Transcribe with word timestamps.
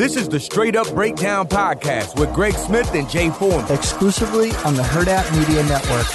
This 0.00 0.16
is 0.16 0.30
the 0.30 0.40
Straight 0.40 0.76
Up 0.76 0.88
Breakdown 0.94 1.46
Podcast 1.46 2.18
with 2.18 2.32
Greg 2.32 2.54
Smith 2.54 2.94
and 2.94 3.06
Jay 3.10 3.28
Foreman. 3.28 3.70
exclusively 3.70 4.50
on 4.64 4.72
the 4.72 4.82
Hurrdat 4.82 5.30
Media 5.38 5.62
Network. 5.64 6.06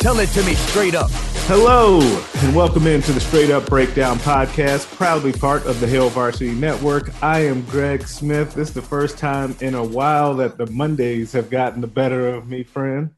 Tell 0.00 0.18
it 0.18 0.30
to 0.30 0.42
me 0.42 0.54
straight 0.56 0.96
up. 0.96 1.12
Hello, 1.46 2.00
and 2.42 2.56
welcome 2.56 2.88
into 2.88 3.12
the 3.12 3.20
Straight 3.20 3.52
Up 3.52 3.66
Breakdown 3.66 4.18
podcast, 4.18 4.92
proudly 4.96 5.32
part 5.32 5.64
of 5.64 5.78
the 5.78 5.86
Hail 5.86 6.08
Varsity 6.08 6.50
Network. 6.50 7.12
I 7.22 7.44
am 7.44 7.62
Greg 7.66 8.04
Smith. 8.08 8.52
This 8.54 8.70
is 8.70 8.74
the 8.74 8.82
first 8.82 9.16
time 9.16 9.54
in 9.60 9.76
a 9.76 9.84
while 9.84 10.34
that 10.34 10.58
the 10.58 10.66
Mondays 10.66 11.30
have 11.30 11.50
gotten 11.50 11.80
the 11.80 11.86
better 11.86 12.30
of 12.30 12.48
me, 12.48 12.64
friend. 12.64 13.10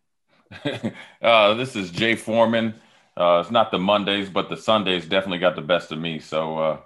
uh, 1.23 1.55
this 1.55 1.75
is 1.75 1.91
Jay 1.91 2.17
Foreman. 2.17 2.75
Uh, 3.17 3.41
it's 3.41 3.51
not 3.51 3.71
the 3.71 3.79
Mondays, 3.79 4.29
but 4.29 4.51
the 4.51 4.59
Sundays 4.59 5.07
definitely 5.07 5.39
got 5.39 5.57
the 5.57 5.63
best 5.63 5.91
of 5.91 5.99
me. 5.99 6.19
So, 6.19 6.59
uh, 6.59 6.77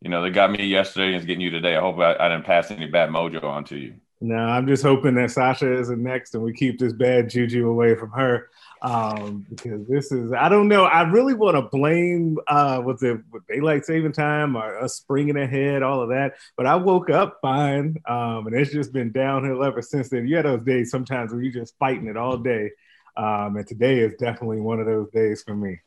you 0.00 0.08
know, 0.08 0.22
they 0.22 0.30
got 0.30 0.50
me 0.50 0.64
yesterday 0.64 1.08
and 1.08 1.16
it's 1.16 1.26
getting 1.26 1.42
you 1.42 1.50
today. 1.50 1.76
I 1.76 1.80
hope 1.80 1.98
I, 1.98 2.16
I 2.18 2.28
didn't 2.28 2.46
pass 2.46 2.70
any 2.70 2.86
bad 2.86 3.10
mojo 3.10 3.44
on 3.44 3.64
to 3.64 3.76
you. 3.76 3.94
No, 4.22 4.36
I'm 4.36 4.66
just 4.66 4.82
hoping 4.82 5.14
that 5.14 5.30
Sasha 5.30 5.72
isn't 5.78 6.02
next 6.02 6.34
and 6.34 6.42
we 6.42 6.52
keep 6.52 6.78
this 6.78 6.92
bad 6.92 7.30
juju 7.30 7.68
away 7.68 7.94
from 7.94 8.10
her. 8.10 8.50
Um, 8.82 9.46
because 9.48 9.86
this 9.88 10.10
is, 10.12 10.32
I 10.32 10.48
don't 10.48 10.68
know. 10.68 10.84
I 10.84 11.02
really 11.02 11.34
want 11.34 11.56
to 11.56 11.62
blame, 11.62 12.38
uh, 12.46 12.80
what's 12.80 13.02
it, 13.02 13.18
daylight 13.48 13.84
saving 13.84 14.12
time 14.12 14.56
or 14.56 14.78
us 14.78 14.94
springing 14.94 15.36
ahead, 15.36 15.82
all 15.82 16.02
of 16.02 16.10
that. 16.10 16.34
But 16.56 16.66
I 16.66 16.76
woke 16.76 17.10
up 17.10 17.38
fine. 17.40 17.96
Um, 18.06 18.46
and 18.46 18.56
it's 18.56 18.72
just 18.72 18.92
been 18.92 19.12
downhill 19.12 19.64
ever 19.64 19.82
since 19.82 20.08
then. 20.08 20.26
You 20.26 20.36
had 20.36 20.46
those 20.46 20.64
days 20.64 20.90
sometimes 20.90 21.32
where 21.32 21.42
you're 21.42 21.52
just 21.52 21.78
fighting 21.78 22.06
it 22.06 22.16
all 22.16 22.38
day. 22.38 22.70
Um, 23.16 23.56
and 23.56 23.66
today 23.66 24.00
is 24.00 24.14
definitely 24.14 24.60
one 24.60 24.80
of 24.80 24.86
those 24.86 25.10
days 25.10 25.42
for 25.42 25.54
me. 25.54 25.80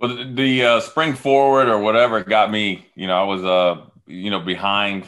Well, 0.00 0.16
the, 0.16 0.24
the 0.24 0.64
uh, 0.64 0.80
spring 0.80 1.14
forward 1.14 1.68
or 1.68 1.78
whatever 1.78 2.24
got 2.24 2.50
me, 2.50 2.88
you 2.94 3.06
know, 3.06 3.20
I 3.20 3.24
was, 3.24 3.44
uh, 3.44 3.84
you 4.06 4.30
know, 4.30 4.40
behind 4.40 5.04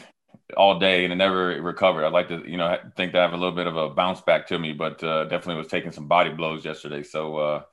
all 0.55 0.77
day 0.77 1.03
and 1.03 1.11
it 1.11 1.15
never 1.15 1.59
recovered. 1.61 2.05
I'd 2.05 2.13
like 2.13 2.27
to, 2.27 2.43
you 2.47 2.57
know, 2.57 2.77
think 2.95 3.13
that 3.13 3.19
I 3.19 3.21
have 3.23 3.33
a 3.33 3.37
little 3.37 3.55
bit 3.55 3.65
of 3.65 3.75
a 3.75 3.89
bounce 3.89 4.21
back 4.21 4.47
to 4.47 4.59
me, 4.59 4.71
but 4.73 5.03
uh, 5.03 5.23
definitely 5.23 5.55
was 5.55 5.67
taking 5.67 5.91
some 5.91 6.07
body 6.07 6.29
blows 6.29 6.63
yesterday. 6.63 7.01
So 7.01 7.37
uh, 7.37 7.63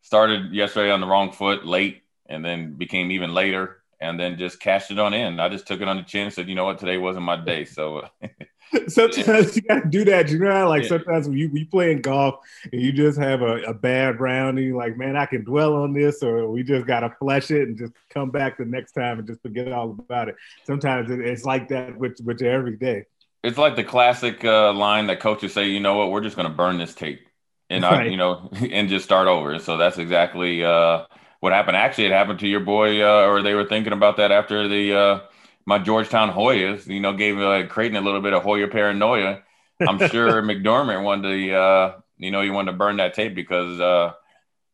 started 0.00 0.54
yesterday 0.54 0.90
on 0.90 1.02
the 1.02 1.06
wrong 1.06 1.32
foot 1.32 1.66
late 1.66 2.02
and 2.26 2.42
then 2.42 2.74
became 2.74 3.10
even 3.10 3.34
later 3.34 3.82
and 4.00 4.18
then 4.18 4.38
just 4.38 4.58
cashed 4.58 4.90
it 4.90 4.98
on 4.98 5.12
in. 5.12 5.40
I 5.40 5.50
just 5.50 5.66
took 5.66 5.82
it 5.82 5.88
on 5.88 5.98
the 5.98 6.02
chin 6.02 6.30
said, 6.30 6.48
you 6.48 6.54
know 6.54 6.64
what, 6.64 6.78
today 6.78 6.96
wasn't 6.96 7.26
my 7.26 7.36
day. 7.36 7.66
So 7.66 8.08
sometimes 8.88 9.56
you 9.56 9.62
gotta 9.62 9.88
do 9.88 10.04
that. 10.06 10.28
You 10.30 10.38
know, 10.38 10.50
how, 10.50 10.68
like 10.68 10.84
Yeah. 10.84 10.86
sometimes 10.86 11.28
when 11.28 11.38
you 11.38 11.50
you 11.52 11.66
playing 11.66 12.02
golf 12.02 12.36
and 12.72 12.80
you 12.80 12.92
just 12.92 13.18
have 13.18 13.42
a, 13.42 13.62
a 13.62 13.74
bad 13.74 14.20
round 14.20 14.58
and 14.58 14.66
you're 14.66 14.76
like, 14.76 14.96
man, 14.96 15.16
I 15.16 15.26
can 15.26 15.44
dwell 15.44 15.74
on 15.74 15.92
this, 15.92 16.22
or 16.22 16.48
we 16.50 16.62
just 16.62 16.86
gotta 16.86 17.14
flush 17.18 17.50
it 17.50 17.68
and 17.68 17.78
just 17.78 17.92
come 18.10 18.30
back 18.30 18.58
the 18.58 18.64
next 18.64 18.92
time 18.92 19.18
and 19.18 19.26
just 19.26 19.42
forget 19.42 19.72
all 19.72 19.90
about 19.98 20.28
it. 20.28 20.36
Sometimes 20.64 21.10
it, 21.10 21.20
it's 21.20 21.44
like 21.44 21.68
that 21.68 21.96
with 21.98 22.16
with 22.24 22.42
every 22.42 22.76
day. 22.76 23.04
it's 23.42 23.58
like 23.58 23.76
the 23.76 23.84
classic 23.84 24.44
uh, 24.44 24.72
line 24.72 25.06
that 25.06 25.20
coaches 25.20 25.52
say, 25.52 25.66
you 25.68 25.80
know 25.80 25.94
what, 25.96 26.10
we're 26.10 26.20
just 26.20 26.36
to 26.36 26.48
burn 26.54 26.78
this 26.78 26.94
tape 26.94 27.28
and 27.70 27.84
I, 27.84 28.02
you 28.04 28.16
know, 28.16 28.50
and 28.70 28.88
just 28.88 29.04
start 29.04 29.28
over. 29.28 29.58
So 29.58 29.76
that's 29.76 29.98
exactly 29.98 30.64
uh, 30.64 31.04
what 31.40 31.52
happened. 31.52 31.76
Actually, 31.76 32.06
it 32.06 32.12
happened 32.12 32.40
to 32.40 32.48
your 32.48 32.60
boy, 32.60 33.02
uh, 33.02 33.26
or 33.26 33.42
they 33.42 33.54
were 33.54 33.64
thinking 33.66 33.92
about 33.92 34.16
that 34.16 34.32
after 34.32 34.66
the 34.68 34.94
uh, 34.98 35.20
my 35.68 35.78
Georgetown 35.78 36.32
Hoyas, 36.32 36.86
you 36.86 36.98
know, 36.98 37.12
gave 37.12 37.38
uh, 37.38 37.66
Creighton 37.66 37.98
a 37.98 38.00
little 38.00 38.22
bit 38.22 38.32
of 38.32 38.42
Hoya 38.42 38.68
paranoia. 38.68 39.42
I'm 39.86 39.98
sure 40.08 40.40
McDermott 40.42 41.04
wanted 41.04 41.28
to, 41.28 41.54
uh, 41.54 42.00
you 42.16 42.30
know, 42.30 42.40
he 42.40 42.48
wanted 42.48 42.72
to 42.72 42.78
burn 42.78 42.96
that 42.96 43.12
tape 43.12 43.34
because 43.34 43.78
uh, 43.78 44.14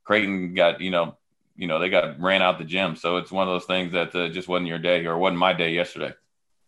Creighton 0.05 0.55
got, 0.55 0.81
you 0.81 0.93
know, 0.93 1.16
you 1.56 1.66
know, 1.66 1.81
they 1.81 1.88
got 1.88 2.21
ran 2.21 2.43
out 2.43 2.59
the 2.59 2.65
gym. 2.65 2.94
So 2.94 3.16
it's 3.16 3.32
one 3.32 3.49
of 3.49 3.53
those 3.53 3.65
things 3.65 3.91
that 3.91 4.15
uh, 4.15 4.28
just 4.28 4.47
wasn't 4.47 4.69
your 4.69 4.78
day 4.78 5.05
or 5.05 5.19
wasn't 5.19 5.41
my 5.41 5.53
day 5.53 5.72
yesterday. 5.72 6.15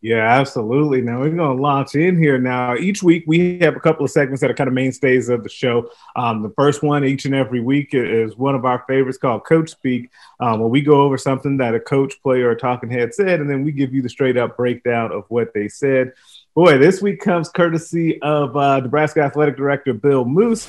Yeah, 0.06 0.38
absolutely. 0.38 1.00
Now 1.00 1.18
we're 1.18 1.30
going 1.30 1.56
to 1.56 1.60
launch 1.60 1.96
in 1.96 2.16
here. 2.16 2.38
Now, 2.38 2.76
each 2.76 3.02
week 3.02 3.24
we 3.26 3.58
have 3.58 3.74
a 3.74 3.80
couple 3.80 4.04
of 4.04 4.10
segments 4.12 4.40
that 4.40 4.48
are 4.48 4.54
kind 4.54 4.68
of 4.68 4.74
mainstays 4.74 5.28
of 5.28 5.42
the 5.42 5.48
show. 5.48 5.90
Um, 6.14 6.44
the 6.44 6.50
first 6.50 6.84
one, 6.84 7.04
each 7.04 7.24
and 7.24 7.34
every 7.34 7.60
week, 7.60 7.88
is 7.90 8.36
one 8.36 8.54
of 8.54 8.64
our 8.64 8.84
favorites 8.86 9.18
called 9.18 9.44
Coach 9.44 9.70
Speak, 9.70 10.08
um, 10.38 10.60
where 10.60 10.68
we 10.68 10.80
go 10.80 11.00
over 11.00 11.18
something 11.18 11.56
that 11.56 11.74
a 11.74 11.80
coach, 11.80 12.22
player, 12.22 12.48
or 12.48 12.54
talking 12.54 12.88
head 12.88 13.14
said, 13.14 13.40
and 13.40 13.50
then 13.50 13.64
we 13.64 13.72
give 13.72 13.92
you 13.92 14.00
the 14.00 14.08
straight 14.08 14.36
up 14.36 14.56
breakdown 14.56 15.10
of 15.10 15.24
what 15.26 15.52
they 15.52 15.66
said. 15.66 16.12
Boy, 16.54 16.78
this 16.78 17.02
week 17.02 17.20
comes 17.20 17.48
courtesy 17.48 18.22
of 18.22 18.56
uh, 18.56 18.78
Nebraska 18.78 19.22
Athletic 19.22 19.56
Director 19.56 19.92
Bill 19.92 20.24
Moos. 20.24 20.68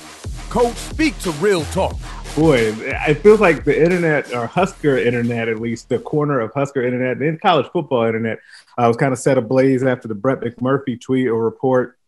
Coach, 0.50 0.74
speak 0.74 1.16
to 1.20 1.30
real 1.32 1.64
talk. 1.66 1.96
Boy, 2.36 2.72
it 3.08 3.14
feels 3.22 3.40
like 3.40 3.64
the 3.64 3.82
internet, 3.82 4.32
or 4.32 4.46
Husker 4.46 4.96
internet 4.98 5.48
at 5.48 5.60
least, 5.60 5.88
the 5.88 5.98
corner 5.98 6.40
of 6.40 6.52
Husker 6.54 6.84
internet 6.84 7.16
and 7.18 7.40
college 7.40 7.66
football 7.72 8.04
internet, 8.04 8.38
uh, 8.78 8.86
was 8.86 8.96
kind 8.96 9.12
of 9.12 9.18
set 9.18 9.36
ablaze 9.36 9.82
after 9.82 10.08
the 10.08 10.14
Brett 10.14 10.40
McMurphy 10.40 11.00
tweet 11.00 11.28
or 11.28 11.42
report 11.42 11.98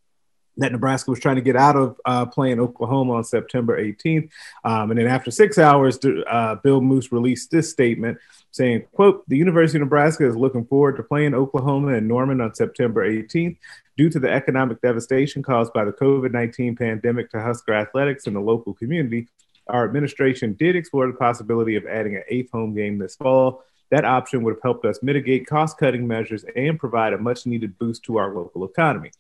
that 0.57 0.73
Nebraska 0.73 1.11
was 1.11 1.21
trying 1.21 1.37
to 1.37 1.43
get 1.43 1.57
out 1.57 1.77
of 1.77 2.01
uh, 2.05 2.27
playing 2.27 2.61
Oklahoma 2.61 3.15
on 3.15 3.25
September 3.25 3.83
18th. 3.83 4.29
Um, 4.65 4.91
and 4.91 4.99
then 4.99 5.07
after 5.07 5.31
six 5.31 5.59
hours, 5.59 5.99
uh, 6.29 6.57
Bill 6.57 6.81
Moos 6.81 7.13
released 7.13 7.51
this 7.51 7.71
statement 7.71 8.19
saying, 8.51 8.85
quote, 8.93 9.27
the 9.29 9.37
University 9.37 9.79
of 9.79 9.83
Nebraska 9.83 10.27
is 10.27 10.37
looking 10.37 10.65
forward 10.67 10.97
to 10.97 11.03
playing 11.03 11.35
Oklahoma 11.35 11.95
and 11.95 12.07
Norman 12.07 12.41
on 12.41 12.55
September 12.55 13.09
18th. 13.09 13.57
Due 13.97 14.11
to 14.11 14.19
the 14.19 14.31
economic 14.31 14.81
devastation 14.81 15.43
caused 15.43 15.73
by 15.73 15.85
the 15.85 15.93
COVID-19 15.93 16.79
pandemic 16.79 17.31
to 17.31 17.41
Husker 17.41 17.75
athletics 17.75 18.27
and 18.27 18.35
the 18.35 18.41
local 18.41 18.75
community, 18.75 19.29
our 19.69 19.85
administration 19.85 20.55
did 20.55 20.75
explore 20.75 21.07
the 21.07 21.13
possibility 21.13 21.77
of 21.77 21.87
adding 21.87 22.17
an 22.17 22.25
eighth 22.29 22.51
home 22.51 22.75
game 22.75 22.99
this 22.99 23.17
fall. 23.17 23.63
That 23.91 24.05
option 24.05 24.43
would 24.43 24.55
have 24.55 24.63
helped 24.63 24.85
us 24.85 25.03
mitigate 25.03 25.47
cost 25.47 25.79
cutting 25.79 26.07
measures 26.07 26.45
and 26.55 26.79
provide 26.79 27.13
a 27.13 27.19
much 27.19 27.47
needed 27.47 27.79
boost 27.79 28.05
to 28.05 28.17
our 28.17 28.35
local 28.35 28.65
economy. 28.65 29.11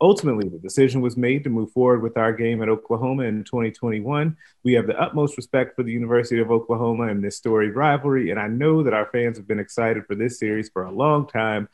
Ultimately, 0.00 0.48
the 0.48 0.58
decision 0.58 1.00
was 1.00 1.16
made 1.16 1.42
to 1.44 1.50
move 1.50 1.72
forward 1.72 2.02
with 2.02 2.16
our 2.16 2.32
game 2.32 2.62
at 2.62 2.68
Oklahoma 2.68 3.24
in 3.24 3.42
2021. 3.42 4.36
We 4.62 4.74
have 4.74 4.86
the 4.86 5.00
utmost 5.00 5.36
respect 5.36 5.74
for 5.74 5.82
the 5.82 5.92
University 5.92 6.40
of 6.40 6.52
Oklahoma 6.52 7.08
and 7.08 7.22
this 7.22 7.36
storied 7.36 7.74
rivalry, 7.74 8.30
and 8.30 8.38
I 8.38 8.46
know 8.46 8.84
that 8.84 8.94
our 8.94 9.06
fans 9.06 9.38
have 9.38 9.48
been 9.48 9.58
excited 9.58 10.06
for 10.06 10.14
this 10.14 10.38
series 10.38 10.68
for 10.68 10.84
a 10.84 10.92
long 10.92 11.26
time. 11.26 11.68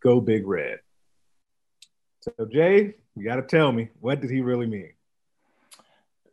Go 0.00 0.20
Big 0.20 0.46
Red. 0.46 0.78
So, 2.20 2.46
Jay, 2.50 2.94
you 3.16 3.24
got 3.24 3.36
to 3.36 3.42
tell 3.42 3.70
me, 3.70 3.90
what 4.00 4.20
did 4.20 4.30
he 4.30 4.40
really 4.40 4.66
mean? 4.66 4.92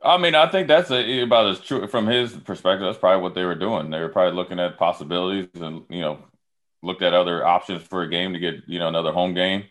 I 0.05 0.17
mean, 0.17 0.35
I 0.35 0.47
think 0.47 0.67
that's 0.67 0.91
a, 0.91 1.21
about 1.21 1.49
as 1.49 1.59
true 1.59 1.87
from 1.87 2.05
his 2.05 2.31
perspective. 2.33 2.85
That's 2.85 2.99
probably 2.99 3.23
what 3.23 3.33
they 3.33 3.43
were 3.43 3.55
doing. 3.55 3.89
They 3.89 3.99
were 3.99 4.09
probably 4.09 4.35
looking 4.35 4.59
at 4.59 4.77
possibilities 4.77 5.49
and 5.55 5.83
you 5.89 6.01
know 6.01 6.19
looked 6.83 7.01
at 7.01 7.13
other 7.13 7.45
options 7.45 7.81
for 7.81 8.03
a 8.03 8.09
game 8.09 8.33
to 8.33 8.39
get 8.39 8.55
you 8.67 8.77
know 8.77 8.87
another 8.87 9.11
home 9.11 9.33
game. 9.33 9.63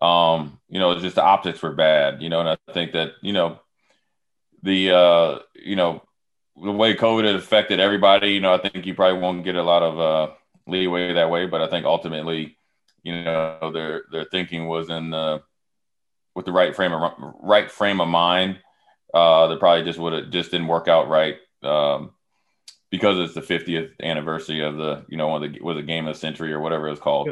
Um, 0.00 0.58
you 0.68 0.80
know, 0.80 0.90
it's 0.90 1.02
just 1.02 1.14
the 1.14 1.22
optics 1.22 1.62
were 1.62 1.72
bad. 1.72 2.20
You 2.22 2.28
know, 2.28 2.40
and 2.40 2.48
I 2.48 2.72
think 2.72 2.92
that 2.92 3.12
you 3.22 3.32
know 3.32 3.60
the 4.64 4.90
uh, 4.90 5.38
you 5.54 5.76
know 5.76 6.02
the 6.60 6.72
way 6.72 6.94
COVID 6.94 7.24
had 7.24 7.36
affected 7.36 7.78
everybody. 7.78 8.32
You 8.32 8.40
know, 8.40 8.52
I 8.52 8.58
think 8.58 8.84
you 8.84 8.94
probably 8.94 9.20
won't 9.20 9.44
get 9.44 9.54
a 9.54 9.62
lot 9.62 9.84
of 9.84 10.00
uh, 10.00 10.34
leeway 10.66 11.12
that 11.12 11.30
way. 11.30 11.46
But 11.46 11.62
I 11.62 11.68
think 11.68 11.86
ultimately, 11.86 12.58
you 13.04 13.22
know, 13.22 13.70
their 13.72 14.02
their 14.10 14.24
thinking 14.24 14.66
was 14.66 14.90
in 14.90 15.10
the 15.10 15.42
with 16.34 16.46
the 16.46 16.52
right 16.52 16.74
frame 16.74 16.92
of 16.92 17.12
right 17.40 17.70
frame 17.70 18.00
of 18.00 18.08
mind 18.08 18.58
uh, 19.14 19.46
that 19.48 19.58
probably 19.58 19.84
just 19.84 19.98
would 19.98 20.12
have 20.12 20.30
just 20.30 20.50
didn't 20.50 20.68
work 20.68 20.88
out 20.88 21.08
right 21.08 21.36
um, 21.62 22.12
because 22.90 23.18
it's 23.18 23.34
the 23.34 23.40
50th 23.40 23.92
anniversary 24.02 24.60
of 24.60 24.76
the 24.76 25.04
you 25.08 25.16
know 25.16 25.28
one 25.28 25.42
of 25.42 25.52
the 25.52 25.60
was 25.60 25.76
a 25.76 25.82
game 25.82 26.06
of 26.06 26.14
the 26.14 26.20
century 26.20 26.52
or 26.52 26.60
whatever 26.60 26.88
it's 26.88 27.00
called. 27.00 27.28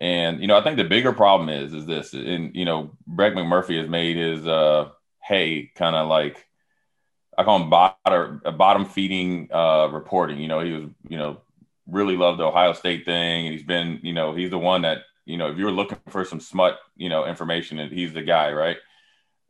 And 0.00 0.40
you 0.40 0.48
know, 0.48 0.56
I 0.56 0.64
think 0.64 0.78
the 0.78 0.84
bigger 0.84 1.12
problem 1.12 1.48
is 1.48 1.72
is 1.72 1.86
this, 1.86 2.12
and 2.12 2.54
you 2.56 2.64
know, 2.64 2.90
Brett 3.06 3.34
McMurphy 3.34 3.78
has 3.78 3.88
made 3.88 4.16
his 4.16 4.46
uh, 4.46 4.88
hay 5.22 5.70
kind 5.76 5.94
of 5.94 6.08
like 6.08 6.48
I 7.38 7.44
call 7.44 7.62
him 7.62 7.70
bottom 7.70 8.42
bottom 8.56 8.84
feeding 8.84 9.48
uh, 9.52 9.88
reporting. 9.92 10.38
You 10.38 10.48
know, 10.48 10.60
he 10.60 10.72
was 10.72 10.90
you 11.08 11.18
know 11.18 11.40
really 11.86 12.16
loved 12.16 12.40
the 12.40 12.44
Ohio 12.44 12.72
State 12.72 13.04
thing, 13.04 13.46
and 13.46 13.52
he's 13.54 13.64
been 13.64 14.00
you 14.02 14.12
know 14.12 14.34
he's 14.34 14.50
the 14.50 14.58
one 14.58 14.82
that 14.82 14.98
you 15.24 15.36
know 15.38 15.50
if 15.50 15.58
you 15.58 15.64
were 15.64 15.70
looking 15.70 15.98
for 16.08 16.24
some 16.24 16.40
smut 16.40 16.78
you 16.96 17.08
know 17.08 17.24
information, 17.26 17.78
and 17.78 17.92
he's 17.92 18.12
the 18.12 18.22
guy, 18.22 18.52
right? 18.52 18.78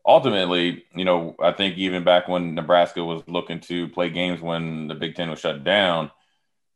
Ultimately, 0.05 0.85
you 0.95 1.05
know, 1.05 1.35
I 1.41 1.53
think 1.53 1.77
even 1.79 2.05
back 2.05 2.29
when 2.29 2.55
Nebraska 2.55 3.05
was 3.05 3.23
looking 3.27 3.61
to 3.61 3.89
play 3.89 4.11
games 4.11 4.41
when 4.41 4.89
the 4.89 4.95
Big 4.95 5.15
Ten 5.15 5.31
was 5.31 5.41
shut 5.41 5.65
down, 5.65 6.11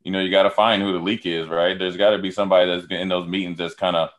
you 0.03 0.11
know, 0.11 0.19
you 0.19 0.31
got 0.31 0.43
to 0.43 0.49
find 0.49 0.81
who 0.81 0.93
the 0.93 0.99
leak 0.99 1.25
is, 1.25 1.49
right? 1.49 1.77
There's 1.77 1.97
got 1.97 2.11
to 2.11 2.17
be 2.17 2.31
somebody 2.31 2.65
that's 2.69 2.87
in 2.89 3.09
those 3.09 3.27
meetings 3.27 3.57
that's 3.57 3.75
kind 3.75 3.95
of, 3.95 4.09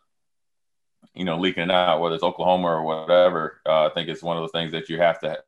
you 1.15 1.25
know, 1.25 1.39
leaking 1.39 1.65
it 1.65 1.71
out, 1.71 2.01
whether 2.01 2.15
it's 2.15 2.25
Oklahoma 2.25 2.69
or 2.69 2.83
whatever. 2.83 3.61
Uh, 3.65 3.87
I 3.87 3.91
think 3.95 4.09
it's 4.09 4.23
one 4.23 4.37
of 4.37 4.43
those 4.43 4.53
things 4.53 4.73
that 4.73 4.89
you 4.89 4.99
have 4.99 5.21
to 5.21 5.39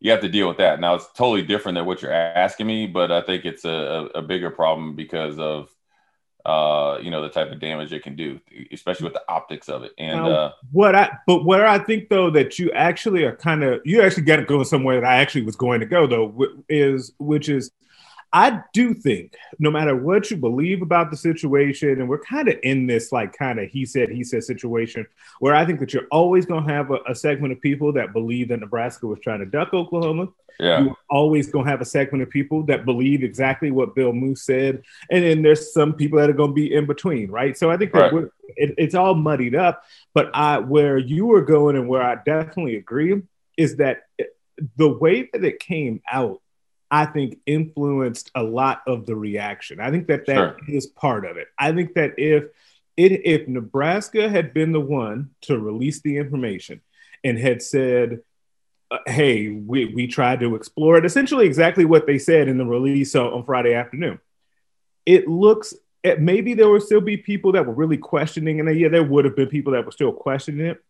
you 0.00 0.10
have 0.12 0.20
to 0.20 0.28
deal 0.28 0.48
with 0.48 0.58
that. 0.58 0.80
Now 0.80 0.94
it's 0.94 1.10
totally 1.12 1.42
different 1.42 1.76
than 1.76 1.84
what 1.84 2.02
you're 2.02 2.12
asking 2.12 2.66
me, 2.66 2.86
but 2.86 3.10
I 3.10 3.20
think 3.20 3.44
it's 3.44 3.64
a, 3.64 4.08
a, 4.14 4.22
bigger 4.22 4.50
problem 4.50 4.94
because 4.94 5.38
of 5.38 5.74
uh, 6.48 6.98
you 7.02 7.10
know 7.10 7.20
the 7.20 7.28
type 7.28 7.52
of 7.52 7.60
damage 7.60 7.92
it 7.92 8.02
can 8.02 8.16
do, 8.16 8.40
especially 8.72 9.04
with 9.04 9.12
the 9.12 9.22
optics 9.28 9.68
of 9.68 9.82
it. 9.82 9.92
And 9.98 10.24
now, 10.24 10.30
uh, 10.30 10.52
what 10.72 10.94
I 10.94 11.10
but 11.26 11.44
where 11.44 11.66
I 11.66 11.78
think 11.78 12.08
though 12.08 12.30
that 12.30 12.58
you 12.58 12.72
actually 12.72 13.24
are 13.24 13.36
kind 13.36 13.62
of 13.62 13.82
you 13.84 14.00
actually 14.00 14.22
got 14.22 14.36
to 14.36 14.46
go 14.46 14.62
somewhere 14.62 14.98
that 14.98 15.06
I 15.06 15.16
actually 15.16 15.42
was 15.42 15.56
going 15.56 15.80
to 15.80 15.86
go 15.86 16.06
though 16.06 16.46
is 16.70 17.12
which 17.18 17.50
is 17.50 17.70
I 18.32 18.62
do 18.74 18.92
think 18.92 19.34
no 19.58 19.70
matter 19.70 19.96
what 19.96 20.30
you 20.30 20.36
believe 20.36 20.82
about 20.82 21.10
the 21.10 21.16
situation, 21.16 22.00
and 22.00 22.08
we're 22.08 22.18
kind 22.18 22.48
of 22.48 22.56
in 22.62 22.86
this 22.86 23.10
like 23.10 23.36
kind 23.36 23.58
of 23.58 23.70
he 23.70 23.86
said, 23.86 24.10
he 24.10 24.22
said 24.22 24.44
situation 24.44 25.06
where 25.40 25.54
I 25.54 25.64
think 25.64 25.80
that 25.80 25.94
you're 25.94 26.06
always 26.10 26.44
going 26.44 26.66
to 26.66 26.72
have 26.72 26.90
a, 26.90 26.98
a, 27.08 27.14
segment 27.14 27.52
of 27.52 27.60
people 27.60 27.92
that 27.94 28.12
believe 28.12 28.48
that 28.48 28.60
Nebraska 28.60 29.06
was 29.06 29.18
trying 29.20 29.40
to 29.40 29.46
duck 29.46 29.72
Oklahoma. 29.72 30.28
Yeah. 30.60 30.80
You're 30.80 30.96
always 31.08 31.50
going 31.50 31.64
to 31.64 31.70
have 31.70 31.80
a 31.80 31.86
segment 31.86 32.22
of 32.22 32.30
people 32.30 32.64
that 32.64 32.84
believe 32.84 33.22
exactly 33.22 33.70
what 33.70 33.94
Bill 33.94 34.12
Moos 34.12 34.42
said. 34.42 34.82
And 35.10 35.24
then 35.24 35.42
there's 35.42 35.72
some 35.72 35.94
people 35.94 36.18
that 36.18 36.28
are 36.28 36.34
going 36.34 36.50
to 36.50 36.54
be 36.54 36.74
in 36.74 36.84
between, 36.84 37.30
right? 37.30 37.56
So 37.56 37.70
I 37.70 37.76
think 37.76 37.92
that 37.92 38.12
right. 38.12 38.24
it, 38.56 38.74
it's 38.76 38.94
all 38.94 39.14
muddied 39.14 39.54
up. 39.54 39.84
But 40.14 40.30
I, 40.34 40.58
where 40.58 40.98
you 40.98 41.26
were 41.26 41.42
going 41.42 41.76
and 41.76 41.88
where 41.88 42.02
I 42.02 42.16
definitely 42.16 42.76
agree 42.76 43.22
is 43.56 43.76
that 43.76 44.02
the 44.76 44.88
way 44.88 45.28
that 45.32 45.44
it 45.44 45.60
came 45.60 46.02
out 46.10 46.40
I 46.90 47.06
think 47.06 47.38
influenced 47.46 48.30
a 48.34 48.42
lot 48.42 48.82
of 48.86 49.06
the 49.06 49.14
reaction. 49.14 49.80
I 49.80 49.90
think 49.90 50.06
that 50.08 50.26
that 50.26 50.34
sure. 50.34 50.56
is 50.68 50.86
part 50.86 51.26
of 51.26 51.36
it. 51.36 51.48
I 51.58 51.72
think 51.72 51.94
that 51.94 52.14
if 52.18 52.44
it 52.96 53.12
if 53.24 53.48
Nebraska 53.48 54.28
had 54.28 54.54
been 54.54 54.72
the 54.72 54.80
one 54.80 55.30
to 55.42 55.58
release 55.58 56.00
the 56.00 56.16
information 56.16 56.80
and 57.22 57.38
had 57.38 57.62
said, 57.62 58.20
uh, 58.90 58.98
"Hey, 59.06 59.50
we 59.50 59.86
we 59.86 60.06
tried 60.06 60.40
to 60.40 60.54
explore 60.54 60.96
it," 60.96 61.04
essentially 61.04 61.46
exactly 61.46 61.84
what 61.84 62.06
they 62.06 62.18
said 62.18 62.48
in 62.48 62.58
the 62.58 62.66
release 62.66 63.14
on, 63.14 63.32
on 63.32 63.44
Friday 63.44 63.74
afternoon. 63.74 64.18
It 65.04 65.28
looks 65.28 65.74
it, 66.02 66.20
maybe 66.20 66.54
there 66.54 66.68
would 66.68 66.82
still 66.82 67.00
be 67.00 67.16
people 67.16 67.52
that 67.52 67.66
were 67.66 67.74
really 67.74 67.98
questioning, 67.98 68.60
and 68.60 68.78
yeah, 68.78 68.88
there 68.88 69.04
would 69.04 69.24
have 69.24 69.36
been 69.36 69.48
people 69.48 69.72
that 69.72 69.84
were 69.84 69.92
still 69.92 70.12
questioning 70.12 70.66
it, 70.66 70.82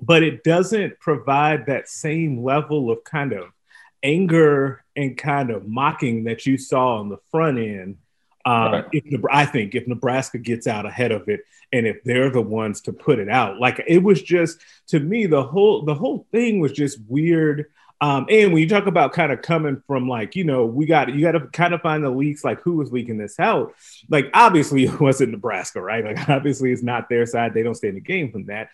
but 0.00 0.22
it 0.22 0.44
doesn't 0.44 0.98
provide 0.98 1.66
that 1.66 1.88
same 1.88 2.42
level 2.42 2.90
of 2.90 3.04
kind 3.04 3.32
of 3.32 3.44
anger 4.06 4.84
and 4.94 5.18
kind 5.18 5.50
of 5.50 5.66
mocking 5.66 6.24
that 6.24 6.46
you 6.46 6.56
saw 6.56 6.98
on 6.98 7.08
the 7.08 7.18
front 7.30 7.58
end. 7.58 7.98
Um, 8.44 8.72
right. 8.72 8.84
if 8.92 9.20
I 9.30 9.44
think 9.44 9.74
if 9.74 9.88
Nebraska 9.88 10.38
gets 10.38 10.68
out 10.68 10.86
ahead 10.86 11.10
of 11.10 11.28
it, 11.28 11.40
and 11.72 11.84
if 11.84 12.04
they're 12.04 12.30
the 12.30 12.40
ones 12.40 12.80
to 12.82 12.92
put 12.92 13.18
it 13.18 13.28
out, 13.28 13.58
like 13.58 13.82
it 13.88 14.02
was 14.02 14.22
just 14.22 14.60
to 14.88 15.00
me 15.00 15.26
the 15.26 15.42
whole 15.42 15.82
the 15.84 15.94
whole 15.94 16.26
thing 16.30 16.60
was 16.60 16.72
just 16.72 17.00
weird. 17.08 17.66
Um, 18.00 18.26
and 18.28 18.52
when 18.52 18.62
you 18.62 18.68
talk 18.68 18.86
about 18.86 19.14
kind 19.14 19.32
of 19.32 19.40
coming 19.40 19.82
from 19.86 20.06
like, 20.06 20.36
you 20.36 20.44
know, 20.44 20.66
we 20.66 20.86
got 20.86 21.12
you 21.12 21.22
got 21.22 21.32
to 21.32 21.48
kind 21.48 21.74
of 21.74 21.80
find 21.80 22.04
the 22.04 22.10
leaks, 22.10 22.44
like 22.44 22.60
who 22.60 22.76
was 22.76 22.92
leaking 22.92 23.18
this 23.18 23.40
out. 23.40 23.74
Like, 24.08 24.30
obviously, 24.32 24.84
it 24.86 25.00
wasn't 25.00 25.32
Nebraska, 25.32 25.80
right? 25.80 26.04
Like, 26.04 26.28
obviously, 26.28 26.72
it's 26.72 26.82
not 26.82 27.08
their 27.08 27.26
side. 27.26 27.52
They 27.52 27.64
don't 27.64 27.74
stay 27.74 27.88
in 27.88 27.94
the 27.94 28.00
game 28.00 28.30
from 28.30 28.46
that. 28.46 28.68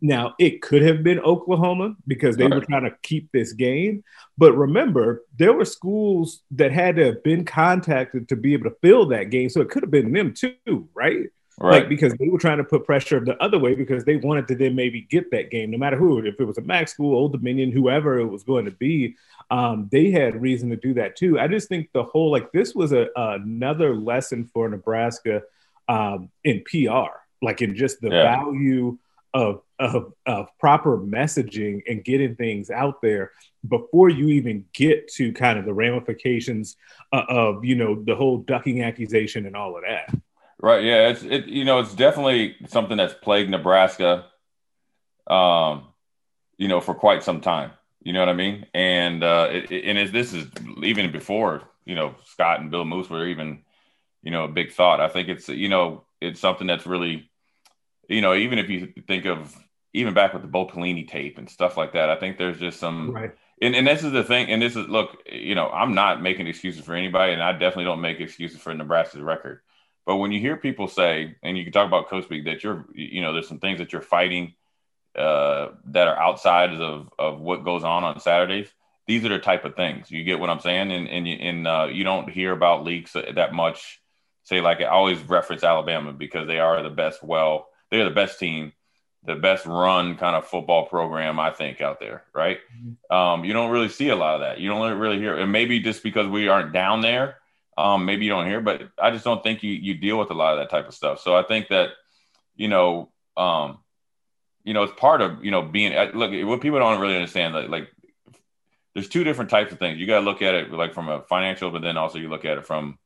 Now, 0.00 0.34
it 0.38 0.60
could 0.60 0.82
have 0.82 1.02
been 1.02 1.18
Oklahoma 1.20 1.96
because 2.06 2.36
they 2.36 2.46
were 2.46 2.60
trying 2.60 2.84
to 2.84 2.94
keep 3.02 3.32
this 3.32 3.52
game. 3.52 4.04
But 4.36 4.52
remember, 4.52 5.24
there 5.38 5.54
were 5.54 5.64
schools 5.64 6.42
that 6.50 6.70
had 6.70 6.96
to 6.96 7.06
have 7.06 7.22
been 7.22 7.44
contacted 7.44 8.28
to 8.28 8.36
be 8.36 8.52
able 8.52 8.70
to 8.70 8.76
fill 8.82 9.06
that 9.06 9.30
game. 9.30 9.48
So 9.48 9.60
it 9.62 9.70
could 9.70 9.82
have 9.82 9.90
been 9.90 10.12
them 10.12 10.34
too, 10.34 10.88
right? 10.94 11.30
Right. 11.58 11.80
Like 11.80 11.88
because 11.88 12.12
they 12.14 12.28
were 12.28 12.38
trying 12.38 12.58
to 12.58 12.64
put 12.64 12.84
pressure 12.84 13.18
the 13.18 13.42
other 13.42 13.58
way 13.58 13.74
because 13.74 14.04
they 14.04 14.16
wanted 14.16 14.46
to 14.48 14.54
then 14.54 14.74
maybe 14.74 15.02
get 15.02 15.30
that 15.30 15.50
game, 15.50 15.70
no 15.70 15.78
matter 15.78 15.96
who, 15.96 16.18
if 16.18 16.38
it 16.38 16.44
was 16.44 16.58
a 16.58 16.62
MAC 16.62 16.88
school, 16.88 17.16
Old 17.16 17.32
Dominion, 17.32 17.72
whoever 17.72 18.18
it 18.18 18.26
was 18.26 18.42
going 18.42 18.66
to 18.66 18.70
be, 18.70 19.16
um, 19.50 19.88
they 19.90 20.10
had 20.10 20.42
reason 20.42 20.68
to 20.68 20.76
do 20.76 20.92
that 20.94 21.16
too. 21.16 21.40
I 21.40 21.48
just 21.48 21.68
think 21.68 21.88
the 21.94 22.02
whole 22.02 22.30
like 22.30 22.52
this 22.52 22.74
was 22.74 22.92
a 22.92 23.08
another 23.16 23.96
lesson 23.96 24.50
for 24.52 24.68
Nebraska 24.68 25.44
um, 25.88 26.28
in 26.44 26.62
PR, 26.64 27.16
like 27.40 27.62
in 27.62 27.74
just 27.74 28.02
the 28.02 28.10
yeah. 28.10 28.22
value 28.22 28.98
of, 29.32 29.62
of, 29.78 30.12
of 30.26 30.48
proper 30.58 30.98
messaging 30.98 31.82
and 31.88 32.04
getting 32.04 32.34
things 32.36 32.70
out 32.70 33.02
there 33.02 33.32
before 33.68 34.08
you 34.08 34.28
even 34.28 34.64
get 34.72 35.08
to 35.08 35.32
kind 35.32 35.58
of 35.58 35.64
the 35.64 35.74
ramifications 35.74 36.76
of, 37.12 37.64
you 37.64 37.74
know 37.74 38.02
the 38.02 38.14
whole 38.14 38.38
ducking 38.38 38.82
accusation 38.82 39.46
and 39.46 39.56
all 39.56 39.76
of 39.76 39.82
that. 39.82 40.14
Right. 40.58 40.84
Yeah. 40.84 41.08
It's 41.08 41.22
it. 41.22 41.46
You 41.46 41.64
know, 41.64 41.80
it's 41.80 41.94
definitely 41.94 42.56
something 42.68 42.96
that's 42.96 43.14
plagued 43.14 43.50
Nebraska. 43.50 44.26
Um, 45.26 45.88
you 46.56 46.68
know, 46.68 46.80
for 46.80 46.94
quite 46.94 47.22
some 47.22 47.40
time. 47.40 47.72
You 48.02 48.12
know 48.12 48.20
what 48.20 48.28
I 48.28 48.34
mean? 48.34 48.66
And 48.72 49.22
uh, 49.22 49.48
it, 49.50 49.70
it, 49.70 49.84
and 49.84 50.08
this 50.14 50.32
is 50.32 50.46
even 50.82 51.10
before 51.10 51.62
you 51.84 51.94
know 51.94 52.14
Scott 52.24 52.60
and 52.60 52.70
Bill 52.70 52.84
Moos 52.84 53.10
were 53.10 53.26
even 53.26 53.64
you 54.22 54.30
know 54.30 54.44
a 54.44 54.48
big 54.48 54.72
thought. 54.72 55.00
I 55.00 55.08
think 55.08 55.28
it's 55.28 55.48
you 55.48 55.68
know 55.68 56.04
it's 56.20 56.40
something 56.40 56.66
that's 56.66 56.86
really 56.86 57.28
you 58.08 58.20
know, 58.20 58.34
even 58.34 58.58
if 58.58 58.70
you 58.70 58.92
think 59.06 59.24
of 59.26 59.56
even 59.96 60.12
back 60.12 60.34
with 60.34 60.42
the 60.42 60.48
Bo 60.48 60.66
Pelini 60.66 61.08
tape 61.08 61.38
and 61.38 61.48
stuff 61.48 61.76
like 61.76 61.94
that, 61.94 62.10
I 62.10 62.16
think 62.16 62.36
there's 62.36 62.58
just 62.58 62.78
some. 62.78 63.12
Right. 63.12 63.34
And, 63.62 63.74
and 63.74 63.86
this 63.86 64.04
is 64.04 64.12
the 64.12 64.22
thing, 64.22 64.50
and 64.50 64.60
this 64.60 64.76
is 64.76 64.86
look, 64.86 65.22
you 65.32 65.54
know, 65.54 65.70
I'm 65.70 65.94
not 65.94 66.20
making 66.20 66.46
excuses 66.46 66.84
for 66.84 66.94
anybody, 66.94 67.32
and 67.32 67.42
I 67.42 67.52
definitely 67.52 67.84
don't 67.84 68.02
make 68.02 68.20
excuses 68.20 68.60
for 68.60 68.74
Nebraska's 68.74 69.22
record. 69.22 69.60
But 70.04 70.16
when 70.16 70.30
you 70.30 70.38
hear 70.38 70.58
people 70.58 70.86
say, 70.86 71.36
and 71.42 71.56
you 71.56 71.64
can 71.64 71.72
talk 71.72 71.86
about 71.86 72.08
Coach 72.08 72.28
that 72.28 72.62
you're, 72.62 72.84
you 72.92 73.22
know, 73.22 73.32
there's 73.32 73.48
some 73.48 73.58
things 73.58 73.78
that 73.78 73.92
you're 73.92 74.02
fighting 74.02 74.54
uh, 75.16 75.68
that 75.86 76.06
are 76.06 76.18
outside 76.18 76.74
of, 76.74 77.08
of 77.18 77.40
what 77.40 77.64
goes 77.64 77.82
on 77.82 78.04
on 78.04 78.20
Saturdays. 78.20 78.68
These 79.06 79.24
are 79.24 79.30
the 79.30 79.38
type 79.38 79.64
of 79.64 79.74
things 79.74 80.10
you 80.10 80.22
get 80.22 80.38
what 80.38 80.50
I'm 80.50 80.60
saying, 80.60 80.92
and 80.92 81.08
and 81.08 81.26
you, 81.26 81.36
and 81.36 81.66
uh, 81.66 81.88
you 81.90 82.04
don't 82.04 82.28
hear 82.28 82.52
about 82.52 82.84
leaks 82.84 83.14
that 83.14 83.54
much. 83.54 84.02
Say 84.42 84.60
like 84.60 84.82
I 84.82 84.84
always 84.84 85.22
reference 85.22 85.64
Alabama 85.64 86.12
because 86.12 86.46
they 86.46 86.58
are 86.58 86.82
the 86.82 86.90
best 86.90 87.22
well 87.22 87.68
they're 87.90 88.04
the 88.04 88.10
best 88.10 88.38
team, 88.38 88.72
the 89.26 89.34
best 89.34 89.66
run 89.66 90.16
kind 90.16 90.36
of 90.36 90.46
football 90.46 90.86
program 90.86 91.38
I 91.40 91.50
think 91.50 91.80
out 91.80 91.98
there, 92.00 92.22
right? 92.32 92.58
Mm-hmm. 92.74 93.14
Um, 93.14 93.44
you 93.44 93.52
don't 93.52 93.70
really 93.70 93.88
see 93.88 94.08
a 94.08 94.16
lot 94.16 94.36
of 94.36 94.40
that. 94.42 94.58
You 94.60 94.68
don't 94.68 94.98
really 94.98 95.18
hear, 95.18 95.36
and 95.36 95.50
maybe 95.50 95.80
just 95.80 96.02
because 96.02 96.28
we 96.28 96.48
aren't 96.48 96.72
down 96.72 97.00
there, 97.00 97.36
um, 97.76 98.04
maybe 98.04 98.24
you 98.24 98.30
don't 98.30 98.46
hear. 98.46 98.60
But 98.60 98.90
I 98.98 99.10
just 99.10 99.24
don't 99.24 99.42
think 99.42 99.62
you 99.62 99.72
you 99.72 99.94
deal 99.94 100.18
with 100.18 100.30
a 100.30 100.34
lot 100.34 100.54
of 100.54 100.60
that 100.60 100.70
type 100.70 100.88
of 100.88 100.94
stuff. 100.94 101.20
So 101.20 101.36
I 101.36 101.42
think 101.42 101.68
that 101.68 101.90
you 102.54 102.68
know, 102.68 103.10
um, 103.36 103.78
you 104.64 104.72
know, 104.72 104.84
it's 104.84 104.98
part 104.98 105.20
of 105.20 105.44
you 105.44 105.50
know 105.50 105.62
being 105.62 105.92
look. 106.14 106.30
What 106.46 106.60
people 106.60 106.78
don't 106.78 107.00
really 107.00 107.16
understand, 107.16 107.54
like, 107.54 107.68
like 107.68 107.90
there's 108.94 109.08
two 109.08 109.24
different 109.24 109.50
types 109.50 109.72
of 109.72 109.78
things. 109.78 109.98
You 109.98 110.06
got 110.06 110.20
to 110.20 110.24
look 110.24 110.40
at 110.40 110.54
it 110.54 110.70
like 110.70 110.94
from 110.94 111.08
a 111.08 111.22
financial, 111.22 111.70
but 111.70 111.82
then 111.82 111.96
also 111.96 112.18
you 112.18 112.28
look 112.28 112.44
at 112.44 112.58
it 112.58 112.66
from 112.66 112.98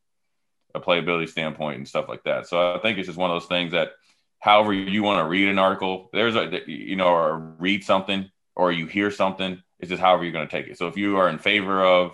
a 0.74 0.80
playability 0.80 1.28
standpoint 1.28 1.78
and 1.78 1.88
stuff 1.88 2.08
like 2.08 2.22
that. 2.24 2.46
So 2.46 2.74
I 2.74 2.78
think 2.78 2.98
it's 2.98 3.06
just 3.06 3.18
one 3.18 3.30
of 3.30 3.34
those 3.34 3.48
things 3.48 3.72
that 3.72 3.92
however 4.40 4.72
you 4.72 5.02
want 5.02 5.22
to 5.22 5.28
read 5.28 5.48
an 5.48 5.58
article. 5.58 6.10
There's 6.12 6.34
a 6.34 6.60
you 6.66 6.96
know, 6.96 7.08
or 7.08 7.38
read 7.58 7.84
something 7.84 8.30
or 8.56 8.72
you 8.72 8.86
hear 8.86 9.10
something. 9.10 9.62
It's 9.78 9.90
just 9.90 10.02
however 10.02 10.24
you're 10.24 10.32
going 10.32 10.48
to 10.48 10.50
take 10.50 10.68
it. 10.68 10.78
So 10.78 10.88
if 10.88 10.96
you 10.96 11.18
are 11.18 11.28
in 11.28 11.38
favor 11.38 11.84
of 11.84 12.12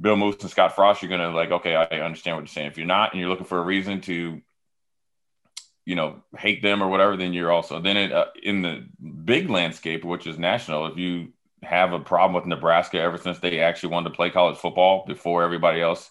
Bill 0.00 0.16
Moos 0.16 0.36
and 0.40 0.50
Scott 0.50 0.74
Frost, 0.74 1.02
you're 1.02 1.08
going 1.08 1.20
to 1.20 1.30
like, 1.30 1.50
okay, 1.50 1.74
I 1.74 2.00
understand 2.00 2.36
what 2.36 2.42
you're 2.42 2.48
saying. 2.48 2.68
If 2.68 2.78
you're 2.78 2.86
not, 2.86 3.12
and 3.12 3.20
you're 3.20 3.30
looking 3.30 3.46
for 3.46 3.58
a 3.58 3.64
reason 3.64 4.00
to, 4.02 4.40
you 5.84 5.94
know, 5.94 6.22
hate 6.36 6.62
them 6.62 6.82
or 6.82 6.88
whatever, 6.88 7.16
then 7.16 7.32
you're 7.32 7.50
also 7.50 7.80
then 7.80 7.96
it, 7.96 8.12
uh, 8.12 8.26
in 8.42 8.62
the 8.62 8.86
big 9.24 9.50
landscape, 9.50 10.04
which 10.04 10.26
is 10.26 10.38
national. 10.38 10.86
If 10.86 10.98
you 10.98 11.32
have 11.62 11.92
a 11.92 12.00
problem 12.00 12.34
with 12.34 12.46
Nebraska 12.46 13.00
ever 13.00 13.18
since 13.18 13.38
they 13.38 13.60
actually 13.60 13.90
wanted 13.90 14.10
to 14.10 14.16
play 14.16 14.30
college 14.30 14.58
football 14.58 15.04
before 15.06 15.44
everybody 15.44 15.80
else 15.80 16.10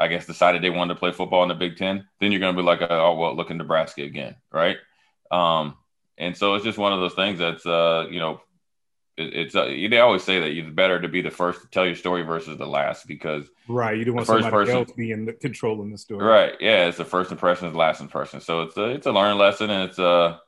I 0.00 0.08
guess, 0.08 0.26
decided 0.26 0.62
they 0.62 0.70
wanted 0.70 0.94
to 0.94 1.00
play 1.00 1.12
football 1.12 1.42
in 1.42 1.50
the 1.50 1.54
Big 1.54 1.76
Ten, 1.76 2.08
then 2.20 2.32
you're 2.32 2.40
going 2.40 2.56
to 2.56 2.60
be 2.60 2.66
like, 2.66 2.80
oh, 2.80 3.14
well, 3.16 3.36
look 3.36 3.50
in 3.50 3.58
Nebraska 3.58 4.02
again, 4.02 4.34
right? 4.50 4.78
Um, 5.30 5.76
and 6.16 6.36
so 6.36 6.54
it's 6.54 6.64
just 6.64 6.78
one 6.78 6.94
of 6.94 7.00
those 7.00 7.14
things 7.14 7.38
that's, 7.38 7.66
uh, 7.66 8.06
you 8.10 8.18
know, 8.18 8.40
it, 9.20 9.34
it's 9.34 9.54
uh, 9.54 9.66
they 9.66 9.98
always 9.98 10.24
say 10.24 10.40
that 10.40 10.50
it's 10.50 10.70
better 10.70 11.00
to 11.00 11.08
be 11.08 11.20
the 11.20 11.30
first 11.30 11.60
to 11.60 11.68
tell 11.68 11.84
your 11.84 11.94
story 11.94 12.22
versus 12.22 12.56
the 12.56 12.66
last 12.66 13.06
because 13.06 13.44
right, 13.68 13.96
you 13.96 14.04
don't 14.04 14.14
want 14.14 14.26
first 14.26 14.44
somebody 14.44 14.64
person, 14.64 14.76
else 14.76 14.92
being 14.92 15.26
the, 15.26 15.32
controlling 15.34 15.90
the 15.90 15.98
story, 15.98 16.24
right? 16.24 16.54
Yeah, 16.60 16.86
it's 16.86 16.96
the 16.96 17.04
first 17.04 17.30
impression 17.30 17.66
is 17.66 17.72
the 17.72 17.78
last 17.78 18.00
impression, 18.00 18.40
so 18.40 18.62
it's 18.62 18.76
a 18.76 18.84
it's 18.84 19.06
a 19.06 19.12
learning 19.12 19.38
lesson 19.38 19.68
and 19.70 19.90
it's 19.90 19.98
a 19.98 20.06
uh, 20.06 20.38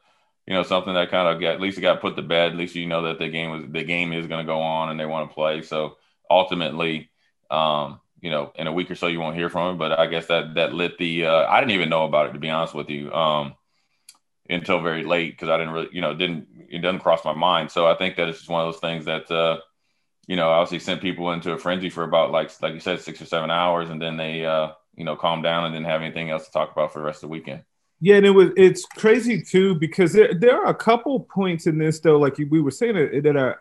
you 0.46 0.54
know 0.54 0.62
something 0.62 0.94
that 0.94 1.10
kind 1.10 1.28
of 1.28 1.40
got 1.40 1.54
at 1.54 1.60
least 1.60 1.78
it 1.78 1.82
got 1.82 2.00
put 2.00 2.16
to 2.16 2.22
bed. 2.22 2.52
At 2.52 2.58
least 2.58 2.74
you 2.74 2.86
know 2.86 3.02
that 3.02 3.18
the 3.18 3.28
game 3.28 3.50
was 3.50 3.64
the 3.68 3.84
game 3.84 4.12
is 4.12 4.26
going 4.26 4.44
to 4.44 4.50
go 4.50 4.60
on 4.60 4.90
and 4.90 4.98
they 4.98 5.06
want 5.06 5.28
to 5.28 5.34
play. 5.34 5.62
So 5.62 5.98
ultimately, 6.30 7.10
um, 7.50 8.00
you 8.22 8.30
know, 8.30 8.52
in 8.54 8.66
a 8.66 8.72
week 8.72 8.90
or 8.90 8.94
so 8.94 9.08
you 9.08 9.20
won't 9.20 9.36
hear 9.36 9.50
from 9.50 9.72
him. 9.72 9.78
But 9.78 9.98
I 9.98 10.06
guess 10.06 10.26
that 10.28 10.54
that 10.54 10.72
lit 10.72 10.96
the. 10.96 11.26
Uh, 11.26 11.46
I 11.46 11.60
didn't 11.60 11.72
even 11.72 11.90
know 11.90 12.04
about 12.04 12.28
it 12.28 12.32
to 12.32 12.38
be 12.38 12.48
honest 12.48 12.74
with 12.74 12.88
you 12.88 13.12
um, 13.12 13.54
until 14.48 14.80
very 14.80 15.04
late 15.04 15.32
because 15.32 15.50
I 15.50 15.58
didn't 15.58 15.74
really, 15.74 15.88
you 15.92 16.00
know, 16.00 16.14
didn't 16.14 16.46
it 16.70 16.78
doesn't 16.78 17.00
cross 17.00 17.24
my 17.24 17.34
mind. 17.34 17.70
So 17.70 17.86
I 17.86 17.94
think 17.96 18.16
that 18.16 18.28
it's 18.28 18.38
just 18.38 18.50
one 18.50 18.66
of 18.66 18.72
those 18.72 18.80
things 18.80 19.04
that, 19.04 19.30
uh, 19.30 19.58
you 20.26 20.36
know, 20.36 20.48
obviously 20.48 20.78
sent 20.78 21.02
people 21.02 21.32
into 21.32 21.52
a 21.52 21.58
frenzy 21.58 21.90
for 21.90 22.04
about 22.04 22.30
like 22.30 22.50
like 22.62 22.74
you 22.74 22.80
said 22.80 23.00
six 23.00 23.20
or 23.20 23.26
seven 23.26 23.50
hours, 23.50 23.90
and 23.90 24.00
then 24.00 24.16
they, 24.16 24.46
uh, 24.46 24.70
you 24.94 25.04
know, 25.04 25.16
calm 25.16 25.42
down 25.42 25.64
and 25.64 25.74
didn't 25.74 25.86
have 25.86 26.00
anything 26.00 26.30
else 26.30 26.46
to 26.46 26.52
talk 26.52 26.70
about 26.70 26.92
for 26.92 27.00
the 27.00 27.04
rest 27.04 27.24
of 27.24 27.28
the 27.28 27.32
weekend. 27.32 27.62
Yeah, 28.00 28.16
and 28.16 28.26
it 28.26 28.30
was 28.30 28.50
it's 28.56 28.84
crazy 28.84 29.42
too 29.42 29.74
because 29.74 30.12
there, 30.12 30.34
there 30.34 30.60
are 30.60 30.70
a 30.70 30.74
couple 30.74 31.20
points 31.20 31.66
in 31.66 31.78
this 31.78 32.00
though, 32.00 32.18
like 32.18 32.36
we 32.38 32.60
were 32.60 32.70
saying 32.70 32.94
that, 32.94 33.36
are, 33.36 33.60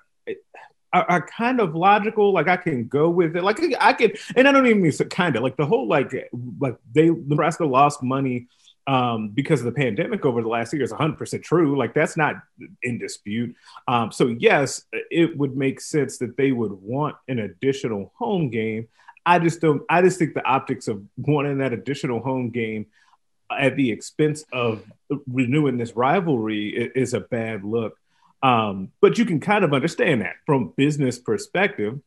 are, 0.93 1.05
are 1.09 1.21
kind 1.25 1.59
of 1.59 1.75
logical. 1.75 2.33
Like 2.33 2.47
I 2.47 2.57
can 2.57 2.87
go 2.87 3.09
with 3.09 3.35
it. 3.35 3.43
Like 3.43 3.59
I 3.79 3.93
could, 3.93 4.17
and 4.35 4.47
I 4.47 4.51
don't 4.51 4.65
even 4.67 4.81
mean 4.81 4.91
so 4.91 5.05
kind 5.05 5.35
of 5.35 5.43
like 5.43 5.57
the 5.57 5.65
whole 5.65 5.87
like 5.87 6.13
like 6.59 6.77
they 6.93 7.09
Nebraska 7.09 7.65
lost 7.65 8.03
money 8.03 8.47
um, 8.87 9.29
because 9.29 9.59
of 9.61 9.65
the 9.65 9.71
pandemic 9.71 10.25
over 10.25 10.41
the 10.41 10.47
last 10.47 10.73
year 10.73 10.81
is 10.83 10.91
100% 10.91 11.43
true. 11.43 11.77
Like 11.77 11.93
that's 11.93 12.17
not 12.17 12.35
in 12.83 12.97
dispute. 12.97 13.55
Um, 13.87 14.11
so 14.11 14.27
yes, 14.27 14.83
it 14.91 15.37
would 15.37 15.55
make 15.55 15.79
sense 15.79 16.17
that 16.17 16.35
they 16.37 16.51
would 16.51 16.73
want 16.73 17.15
an 17.27 17.39
additional 17.39 18.11
home 18.17 18.49
game. 18.49 18.87
I 19.25 19.39
just 19.39 19.61
don't. 19.61 19.83
I 19.89 20.01
just 20.01 20.17
think 20.17 20.33
the 20.33 20.43
optics 20.43 20.87
of 20.87 21.03
wanting 21.15 21.59
that 21.59 21.73
additional 21.73 22.21
home 22.21 22.49
game 22.49 22.87
at 23.51 23.75
the 23.75 23.91
expense 23.91 24.45
of 24.51 24.83
renewing 25.27 25.77
this 25.77 25.95
rivalry 25.95 26.69
is 26.95 27.13
a 27.13 27.19
bad 27.19 27.63
look. 27.63 27.97
Um, 28.43 28.89
but 29.01 29.17
you 29.17 29.25
can 29.25 29.39
kind 29.39 29.63
of 29.63 29.73
understand 29.73 30.21
that 30.21 30.35
from 30.45 30.73
business 30.75 31.19
perspective. 31.19 31.99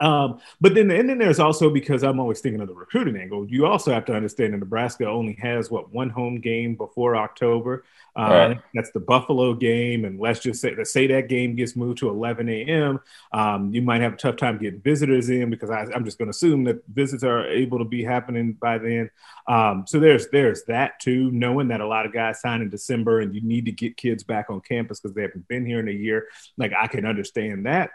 Um, 0.00 0.40
but 0.60 0.74
then, 0.74 0.90
and 0.90 1.08
then 1.08 1.18
there's 1.18 1.38
also 1.38 1.70
because 1.70 2.02
I'm 2.02 2.18
always 2.18 2.40
thinking 2.40 2.60
of 2.60 2.68
the 2.68 2.74
recruiting 2.74 3.16
angle. 3.16 3.46
You 3.48 3.66
also 3.66 3.92
have 3.92 4.04
to 4.06 4.14
understand 4.14 4.52
that 4.52 4.58
Nebraska 4.58 5.08
only 5.08 5.34
has 5.34 5.70
what 5.70 5.92
one 5.92 6.10
home 6.10 6.40
game 6.40 6.74
before 6.74 7.16
October. 7.16 7.84
Uh, 8.16 8.22
right. 8.22 8.60
That's 8.74 8.90
the 8.92 9.00
Buffalo 9.00 9.54
game, 9.54 10.04
and 10.04 10.20
let's 10.20 10.40
just 10.40 10.60
say 10.60 10.74
let's 10.76 10.92
say 10.92 11.06
that 11.08 11.28
game 11.28 11.56
gets 11.56 11.74
moved 11.74 11.98
to 11.98 12.08
11 12.08 12.48
a.m. 12.48 13.00
Um, 13.32 13.72
you 13.74 13.82
might 13.82 14.02
have 14.02 14.14
a 14.14 14.16
tough 14.16 14.36
time 14.36 14.58
getting 14.58 14.80
visitors 14.80 15.30
in 15.30 15.50
because 15.50 15.70
I, 15.70 15.86
am 15.92 16.04
just 16.04 16.18
going 16.18 16.26
to 16.26 16.30
assume 16.30 16.64
that 16.64 16.86
visits 16.88 17.24
are 17.24 17.46
able 17.46 17.78
to 17.78 17.84
be 17.84 18.04
happening 18.04 18.52
by 18.52 18.78
then. 18.78 19.10
Um, 19.48 19.84
so 19.86 19.98
there's 19.98 20.28
there's 20.28 20.64
that 20.64 21.00
too. 21.00 21.30
Knowing 21.32 21.68
that 21.68 21.80
a 21.80 21.86
lot 21.86 22.06
of 22.06 22.12
guys 22.12 22.40
sign 22.40 22.62
in 22.62 22.68
December, 22.68 23.20
and 23.20 23.34
you 23.34 23.40
need 23.40 23.64
to 23.66 23.72
get 23.72 23.96
kids 23.96 24.22
back 24.22 24.46
on 24.48 24.60
campus 24.60 25.00
because 25.00 25.14
they 25.14 25.22
haven't 25.22 25.48
been 25.48 25.66
here 25.66 25.80
in 25.80 25.88
a 25.88 25.92
year. 25.92 26.28
Like 26.56 26.72
I 26.72 26.86
can 26.86 27.06
understand 27.06 27.66
that. 27.66 27.90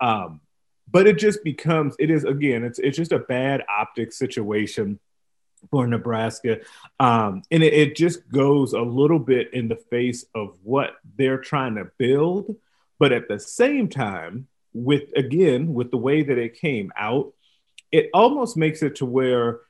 Um, 0.00 0.40
but 0.90 1.06
it 1.06 1.18
just 1.18 1.42
becomes 1.42 1.94
it 1.98 2.10
is 2.10 2.24
again 2.24 2.64
it's 2.64 2.78
it's 2.78 2.96
just 2.96 3.12
a 3.12 3.18
bad 3.18 3.62
optic 3.68 4.12
situation 4.12 4.98
for 5.70 5.86
Nebraska. 5.86 6.60
Um, 7.00 7.42
and 7.50 7.62
it, 7.62 7.72
it, 7.72 7.96
just 7.96 8.28
goes 8.28 8.72
a 8.72 8.80
little 8.80 9.18
bit 9.18 9.52
in 9.52 9.68
the 9.68 9.76
face 9.76 10.24
of 10.34 10.56
what 10.62 10.96
they're 11.16 11.38
trying 11.38 11.76
to 11.76 11.90
build. 11.98 12.56
But 12.98 13.12
at 13.12 13.28
the 13.28 13.38
same 13.38 13.88
time, 13.88 14.48
with 14.72 15.10
again, 15.16 15.74
with 15.74 15.90
the 15.90 15.96
way 15.96 16.22
that 16.22 16.38
it 16.38 16.60
came 16.60 16.92
out, 16.96 17.32
it 17.90 18.10
almost 18.12 18.56
makes 18.56 18.82
it 18.82 18.96
to 18.96 19.06
where 19.06 19.60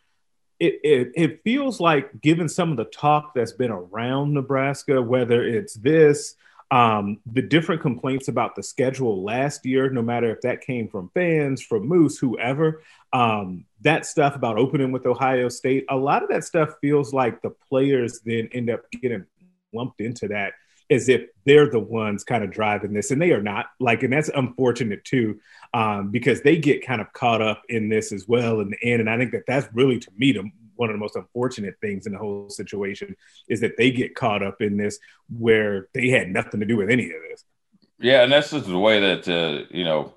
it, 0.58 0.80
it, 0.82 1.12
it 1.14 1.42
feels 1.44 1.80
like, 1.80 2.20
given 2.20 2.48
some 2.48 2.70
of 2.70 2.76
the 2.76 2.86
talk 2.86 3.34
that's 3.34 3.52
been 3.52 3.70
around 3.70 4.32
Nebraska, 4.32 5.02
whether 5.02 5.44
it's 5.44 5.74
this, 5.74 6.34
um, 6.70 7.18
the 7.30 7.42
different 7.42 7.80
complaints 7.80 8.28
about 8.28 8.56
the 8.56 8.62
schedule 8.62 9.22
last 9.22 9.64
year, 9.64 9.88
no 9.90 10.02
matter 10.02 10.30
if 10.30 10.40
that 10.42 10.60
came 10.60 10.88
from 10.88 11.10
fans, 11.14 11.62
from 11.62 11.86
Moos, 11.86 12.18
whoever, 12.18 12.82
um, 13.12 13.64
that 13.82 14.06
stuff 14.06 14.34
about 14.34 14.58
opening 14.58 14.92
with 14.92 15.06
Ohio 15.06 15.48
State, 15.48 15.84
a 15.88 15.96
lot 15.96 16.22
of 16.22 16.28
that 16.30 16.44
stuff 16.44 16.70
feels 16.80 17.12
like 17.12 17.40
the 17.42 17.50
players 17.68 18.20
then 18.24 18.48
end 18.52 18.70
up 18.70 18.82
getting 18.90 19.24
lumped 19.72 20.00
into 20.00 20.28
that 20.28 20.54
as 20.88 21.08
if 21.08 21.22
they're 21.44 21.68
the 21.68 21.80
ones 21.80 22.22
kind 22.22 22.44
of 22.44 22.50
driving 22.50 22.92
this 22.92 23.10
and 23.10 23.20
they 23.20 23.32
are 23.32 23.42
not. 23.42 23.66
Like 23.80 24.02
and 24.02 24.12
that's 24.12 24.28
unfortunate 24.28 25.04
too 25.04 25.40
um, 25.74 26.10
because 26.10 26.40
they 26.42 26.56
get 26.56 26.84
kind 26.84 27.00
of 27.00 27.12
caught 27.12 27.42
up 27.42 27.62
in 27.68 27.88
this 27.88 28.12
as 28.12 28.26
well 28.26 28.60
in 28.60 28.70
the 28.70 28.82
end 28.82 29.00
and 29.00 29.10
i 29.10 29.16
think 29.18 29.32
that 29.32 29.44
that's 29.46 29.68
really 29.74 29.98
to 29.98 30.10
me 30.16 30.32
the 30.32 30.50
one 30.76 30.90
of 30.90 30.94
the 30.94 31.00
most 31.00 31.16
unfortunate 31.16 31.74
things 31.80 32.06
in 32.06 32.12
the 32.12 32.18
whole 32.18 32.48
situation 32.48 33.16
is 33.48 33.60
that 33.60 33.76
they 33.76 33.90
get 33.90 34.14
caught 34.14 34.42
up 34.42 34.60
in 34.60 34.76
this 34.76 34.98
where 35.38 35.88
they 35.94 36.08
had 36.08 36.28
nothing 36.28 36.60
to 36.60 36.66
do 36.66 36.76
with 36.76 36.90
any 36.90 37.04
of 37.04 37.22
this. 37.28 37.44
Yeah, 37.98 38.22
and 38.22 38.32
that's 38.32 38.50
just 38.50 38.66
the 38.66 38.78
way 38.78 39.00
that 39.00 39.28
uh, 39.28 39.64
you 39.70 39.84
know 39.84 40.14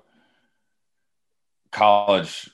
college 1.70 2.50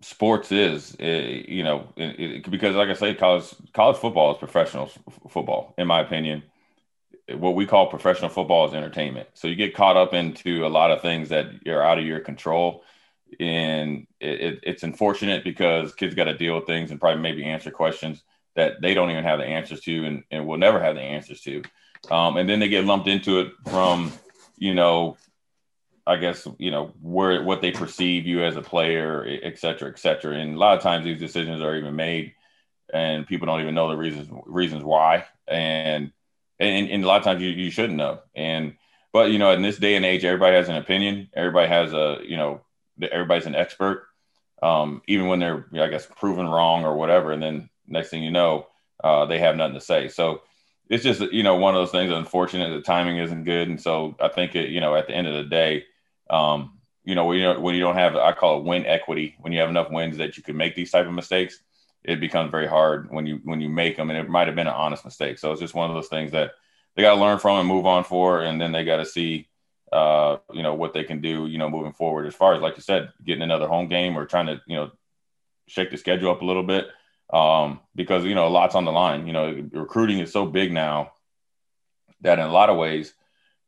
sports 0.00 0.52
is. 0.52 0.96
Uh, 1.00 1.04
you 1.04 1.64
know, 1.64 1.92
it, 1.96 2.20
it, 2.20 2.50
because 2.50 2.74
like 2.76 2.88
I 2.88 2.94
say, 2.94 3.14
college 3.14 3.54
college 3.72 3.96
football 3.96 4.32
is 4.32 4.38
professional 4.38 4.90
f- 5.06 5.30
football, 5.30 5.74
in 5.78 5.86
my 5.86 6.00
opinion. 6.00 6.42
What 7.28 7.54
we 7.54 7.66
call 7.66 7.86
professional 7.86 8.28
football 8.28 8.68
is 8.68 8.74
entertainment. 8.74 9.28
So 9.34 9.48
you 9.48 9.54
get 9.54 9.74
caught 9.74 9.96
up 9.96 10.12
into 10.12 10.66
a 10.66 10.68
lot 10.68 10.90
of 10.90 11.00
things 11.00 11.30
that 11.30 11.46
are 11.66 11.82
out 11.82 11.98
of 11.98 12.04
your 12.04 12.20
control 12.20 12.84
and 13.40 14.06
it, 14.20 14.60
it's 14.62 14.82
unfortunate 14.82 15.44
because 15.44 15.94
kids 15.94 16.14
got 16.14 16.24
to 16.24 16.36
deal 16.36 16.56
with 16.56 16.66
things 16.66 16.90
and 16.90 17.00
probably 17.00 17.22
maybe 17.22 17.44
answer 17.44 17.70
questions 17.70 18.22
that 18.56 18.80
they 18.80 18.94
don't 18.94 19.10
even 19.10 19.24
have 19.24 19.38
the 19.38 19.44
answers 19.44 19.80
to 19.80 20.04
and, 20.04 20.24
and 20.30 20.46
will 20.46 20.58
never 20.58 20.80
have 20.80 20.94
the 20.94 21.02
answers 21.02 21.40
to. 21.42 21.62
Um, 22.10 22.36
and 22.36 22.48
then 22.48 22.60
they 22.60 22.68
get 22.68 22.84
lumped 22.84 23.08
into 23.08 23.40
it 23.40 23.52
from 23.66 24.12
you 24.56 24.72
know 24.72 25.16
i 26.06 26.16
guess 26.16 26.46
you 26.58 26.70
know 26.70 26.92
where 27.00 27.42
what 27.42 27.60
they 27.60 27.72
perceive 27.72 28.24
you 28.24 28.44
as 28.44 28.56
a 28.56 28.62
player 28.62 29.26
et 29.42 29.58
cetera 29.58 29.88
et 29.88 29.98
cetera. 29.98 30.36
And 30.36 30.54
a 30.54 30.58
lot 30.58 30.76
of 30.76 30.82
times 30.82 31.04
these 31.04 31.18
decisions 31.18 31.62
are 31.62 31.74
even 31.74 31.96
made 31.96 32.34
and 32.92 33.26
people 33.26 33.46
don't 33.46 33.60
even 33.60 33.74
know 33.74 33.88
the 33.88 33.96
reasons 33.96 34.28
reasons 34.46 34.84
why. 34.84 35.24
And 35.48 36.12
and, 36.60 36.88
and 36.88 37.02
a 37.02 37.06
lot 37.06 37.18
of 37.18 37.24
times 37.24 37.42
you, 37.42 37.48
you 37.48 37.70
shouldn't 37.70 37.98
know. 37.98 38.20
And 38.34 38.76
but 39.12 39.30
you 39.30 39.38
know 39.38 39.50
in 39.52 39.62
this 39.62 39.78
day 39.78 39.96
and 39.96 40.04
age 40.04 40.24
everybody 40.24 40.56
has 40.56 40.68
an 40.68 40.76
opinion. 40.76 41.30
Everybody 41.34 41.68
has 41.68 41.92
a 41.92 42.18
you 42.24 42.36
know 42.36 42.60
everybody's 43.02 43.46
an 43.46 43.54
expert, 43.54 44.06
um, 44.62 45.02
even 45.06 45.26
when 45.26 45.40
they're, 45.40 45.66
I 45.74 45.88
guess, 45.88 46.06
proven 46.06 46.46
wrong 46.46 46.84
or 46.84 46.96
whatever. 46.96 47.32
And 47.32 47.42
then 47.42 47.70
next 47.86 48.10
thing 48.10 48.22
you 48.22 48.30
know, 48.30 48.66
uh, 49.02 49.26
they 49.26 49.38
have 49.38 49.56
nothing 49.56 49.74
to 49.74 49.80
say. 49.80 50.08
So 50.08 50.42
it's 50.88 51.04
just, 51.04 51.20
you 51.32 51.42
know, 51.42 51.56
one 51.56 51.74
of 51.74 51.80
those 51.80 51.90
things. 51.90 52.12
Unfortunate, 52.12 52.74
the 52.74 52.82
timing 52.82 53.18
isn't 53.18 53.44
good, 53.44 53.68
and 53.68 53.80
so 53.80 54.14
I 54.20 54.28
think 54.28 54.54
it, 54.54 54.70
you 54.70 54.80
know, 54.80 54.94
at 54.94 55.06
the 55.06 55.14
end 55.14 55.26
of 55.26 55.34
the 55.34 55.44
day, 55.48 55.84
um, 56.30 56.78
you 57.04 57.14
know, 57.14 57.26
when 57.26 57.38
you 57.38 57.52
when 57.60 57.74
you 57.74 57.80
don't 57.80 57.96
have, 57.96 58.16
I 58.16 58.32
call 58.32 58.58
it 58.58 58.64
win 58.64 58.86
equity. 58.86 59.34
When 59.40 59.52
you 59.52 59.60
have 59.60 59.68
enough 59.68 59.90
wins 59.90 60.16
that 60.18 60.36
you 60.36 60.42
can 60.42 60.56
make 60.56 60.74
these 60.74 60.90
type 60.90 61.06
of 61.06 61.12
mistakes, 61.12 61.58
it 62.02 62.20
becomes 62.20 62.50
very 62.50 62.66
hard 62.66 63.10
when 63.10 63.26
you 63.26 63.40
when 63.44 63.60
you 63.60 63.68
make 63.68 63.96
them, 63.96 64.10
and 64.10 64.18
it 64.18 64.28
might 64.28 64.46
have 64.46 64.56
been 64.56 64.66
an 64.66 64.74
honest 64.74 65.04
mistake. 65.04 65.38
So 65.38 65.52
it's 65.52 65.60
just 65.60 65.74
one 65.74 65.90
of 65.90 65.96
those 65.96 66.08
things 66.08 66.32
that 66.32 66.52
they 66.94 67.02
got 67.02 67.14
to 67.14 67.20
learn 67.20 67.38
from 67.38 67.58
and 67.58 67.68
move 67.68 67.86
on 67.86 68.04
for, 68.04 68.42
and 68.42 68.60
then 68.60 68.72
they 68.72 68.84
got 68.84 68.98
to 68.98 69.06
see 69.06 69.48
uh, 69.92 70.38
you 70.52 70.62
know, 70.62 70.74
what 70.74 70.92
they 70.94 71.04
can 71.04 71.20
do, 71.20 71.46
you 71.46 71.58
know, 71.58 71.70
moving 71.70 71.92
forward. 71.92 72.26
As 72.26 72.34
far 72.34 72.54
as, 72.54 72.62
like 72.62 72.76
you 72.76 72.82
said, 72.82 73.12
getting 73.24 73.42
another 73.42 73.68
home 73.68 73.88
game 73.88 74.18
or 74.18 74.26
trying 74.26 74.46
to, 74.46 74.60
you 74.66 74.76
know, 74.76 74.90
shake 75.66 75.90
the 75.90 75.96
schedule 75.96 76.30
up 76.30 76.42
a 76.42 76.44
little 76.44 76.62
bit 76.62 76.88
um, 77.32 77.80
because, 77.94 78.24
you 78.24 78.34
know, 78.34 78.46
a 78.46 78.48
lot's 78.48 78.74
on 78.74 78.84
the 78.84 78.92
line. 78.92 79.26
You 79.26 79.32
know, 79.32 79.68
recruiting 79.72 80.18
is 80.18 80.32
so 80.32 80.46
big 80.46 80.72
now 80.72 81.12
that 82.20 82.38
in 82.38 82.46
a 82.46 82.52
lot 82.52 82.70
of 82.70 82.76
ways 82.76 83.12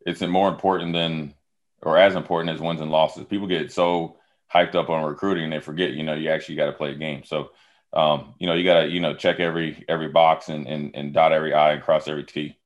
it's 0.07 0.21
more 0.21 0.49
important 0.49 0.93
than 0.93 1.35
or 1.83 1.99
as 1.99 2.15
important 2.15 2.55
as 2.55 2.61
wins 2.61 2.81
and 2.81 2.91
losses. 2.91 3.25
People 3.25 3.47
get 3.47 3.73
so 3.73 4.17
hyped 4.53 4.75
up 4.75 4.89
on 4.89 5.05
recruiting 5.05 5.45
and 5.45 5.53
they 5.53 5.61
forget, 5.61 5.93
you 5.93 6.05
know, 6.05 6.15
you 6.15 6.31
actually 6.31 6.55
got 6.55 6.67
to 6.67 6.73
play 6.73 6.93
a 6.93 6.95
game. 6.95 7.25
So, 7.25 7.51
um, 7.93 8.35
you 8.39 8.47
know, 8.47 8.55
you 8.55 8.65
got 8.65 8.83
to, 8.83 8.89
you 8.89 9.01
know, 9.01 9.15
check 9.15 9.41
every 9.41 9.85
every 9.89 10.09
box 10.09 10.49
and, 10.49 10.67
and, 10.67 10.95
and 10.95 11.13
dot 11.13 11.33
every 11.33 11.53
I 11.55 11.73
and 11.73 11.83
cross 11.83 12.09
every 12.09 12.25
T. 12.25 12.57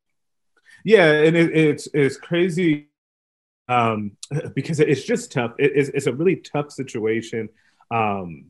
Yeah, 0.85 1.11
and 1.11 1.37
it, 1.37 1.57
it's 1.57 1.89
it's 1.93 2.17
crazy 2.17 2.90
um, 3.71 4.13
because 4.55 4.81
it's 4.81 5.05
just 5.05 5.33
tough. 5.33 5.53
It, 5.59 5.73
it's, 5.75 5.89
it's, 5.91 6.07
a 6.07 6.13
really 6.13 6.37
tough 6.37 6.73
situation. 6.73 7.49
Um, 7.91 8.47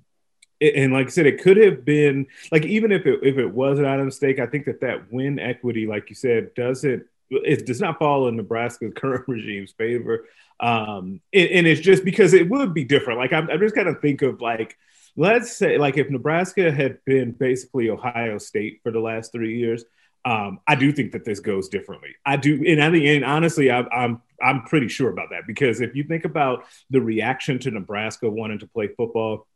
and 0.61 0.93
like 0.93 1.07
I 1.07 1.11
said, 1.11 1.27
it 1.27 1.43
could 1.43 1.57
have 1.59 1.85
been 1.85 2.27
like 2.50 2.65
even 2.65 2.93
if 2.93 3.07
it 3.07 3.21
if 3.23 3.39
it 3.39 3.53
was 3.53 3.79
not 3.79 4.00
a 4.00 4.05
mistake, 4.05 4.39
I 4.39 4.47
think 4.47 4.67
that 4.67 4.81
that 4.81 5.12
win 5.12 5.39
equity, 5.39 5.87
like 5.87 6.11
you 6.11 6.17
said, 6.17 6.55
doesn't 6.55 7.05
it 7.31 7.65
does 7.65 7.81
not 7.81 7.99
fall 7.99 8.29
in 8.29 8.37
Nebraska's 8.37 8.93
current 8.97 9.25
regime's 9.29 9.73
favor. 9.73 10.27
Um, 10.59 11.21
and, 11.33 11.49
and, 11.50 11.67
it's 11.67 11.81
just 11.81 12.05
because 12.05 12.35
it 12.35 12.50
would 12.50 12.75
be 12.75 12.85
different. 12.85 13.19
Like 13.19 13.33
I'm, 13.33 13.49
I'm 13.49 13.61
just 13.61 13.75
kind 13.75 13.89
of 13.89 14.00
think 14.00 14.21
of 14.21 14.43
like 14.43 14.77
let's 15.17 15.57
say 15.57 15.79
like 15.79 15.97
if 15.97 16.11
Nebraska 16.11 16.71
had 16.71 17.03
been 17.05 17.33
basically 17.33 17.89
Ohio 17.89 18.37
State 18.39 18.81
for 18.83 18.93
the 18.93 19.00
last 19.00 19.33
three 19.33 19.59
years, 19.59 19.85
um, 20.25 20.61
I 20.67 20.75
do 20.75 20.93
think 20.93 21.12
that 21.12 21.25
this 21.25 21.41
goes 21.41 21.69
differently. 21.69 22.17
I 22.27 22.37
do, 22.37 22.62
and 22.67 22.83
I 22.83 22.91
think, 22.91 23.05
and 23.07 23.25
honestly, 23.25 23.71
I, 23.71 23.81
I'm 23.81 24.21
I'm 24.43 24.62
pretty 24.62 24.89
sure 24.89 25.11
about 25.11 25.31
that 25.31 25.47
because 25.47 25.81
if 25.81 25.95
you 25.95 26.05
think 26.05 26.25
about 26.25 26.65
the 26.91 27.00
reaction 27.00 27.59
to 27.61 27.71
Nebraska 27.71 28.29
wanting 28.29 28.59
to 28.61 28.67
play 28.67 28.89
football 28.89 29.47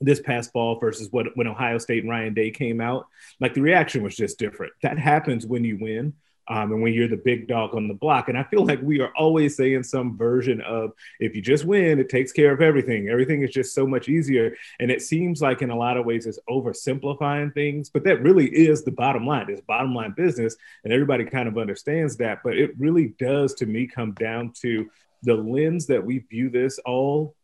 this 0.00 0.20
past 0.20 0.52
fall 0.52 0.78
versus 0.78 1.08
what 1.10 1.36
when 1.36 1.46
Ohio 1.46 1.78
State 1.78 2.04
and 2.04 2.10
Ryan 2.10 2.34
Day 2.34 2.50
came 2.50 2.80
out, 2.80 3.06
like 3.40 3.54
the 3.54 3.60
reaction 3.60 4.02
was 4.02 4.16
just 4.16 4.38
different. 4.38 4.72
That 4.82 4.98
happens 4.98 5.46
when 5.46 5.64
you 5.64 5.78
win 5.78 6.14
um, 6.48 6.72
and 6.72 6.82
when 6.82 6.94
you're 6.94 7.08
the 7.08 7.16
big 7.16 7.46
dog 7.46 7.74
on 7.74 7.88
the 7.88 7.94
block. 7.94 8.28
And 8.28 8.38
I 8.38 8.42
feel 8.44 8.64
like 8.64 8.80
we 8.82 9.00
are 9.00 9.12
always 9.16 9.56
saying 9.56 9.82
some 9.82 10.16
version 10.16 10.60
of 10.62 10.92
if 11.20 11.36
you 11.36 11.42
just 11.42 11.64
win, 11.64 11.98
it 11.98 12.08
takes 12.08 12.32
care 12.32 12.52
of 12.52 12.62
everything. 12.62 13.08
Everything 13.08 13.42
is 13.42 13.50
just 13.50 13.74
so 13.74 13.86
much 13.86 14.08
easier. 14.08 14.56
And 14.80 14.90
it 14.90 15.02
seems 15.02 15.42
like 15.42 15.62
in 15.62 15.70
a 15.70 15.76
lot 15.76 15.96
of 15.96 16.06
ways 16.06 16.26
it's 16.26 16.38
oversimplifying 16.48 17.52
things, 17.52 17.90
but 17.90 18.02
that 18.04 18.22
really 18.22 18.46
is 18.46 18.82
the 18.82 18.90
bottom 18.90 19.26
line. 19.26 19.46
It's 19.48 19.60
bottom 19.60 19.94
line 19.94 20.14
business, 20.16 20.56
and 20.84 20.92
everybody 20.92 21.24
kind 21.24 21.48
of 21.48 21.58
understands 21.58 22.16
that. 22.16 22.40
But 22.42 22.56
it 22.56 22.78
really 22.78 23.14
does, 23.18 23.54
to 23.54 23.66
me, 23.66 23.86
come 23.86 24.12
down 24.12 24.52
to 24.62 24.90
the 25.22 25.34
lens 25.34 25.86
that 25.86 26.04
we 26.04 26.20
view 26.20 26.48
this 26.48 26.78
all 26.86 27.34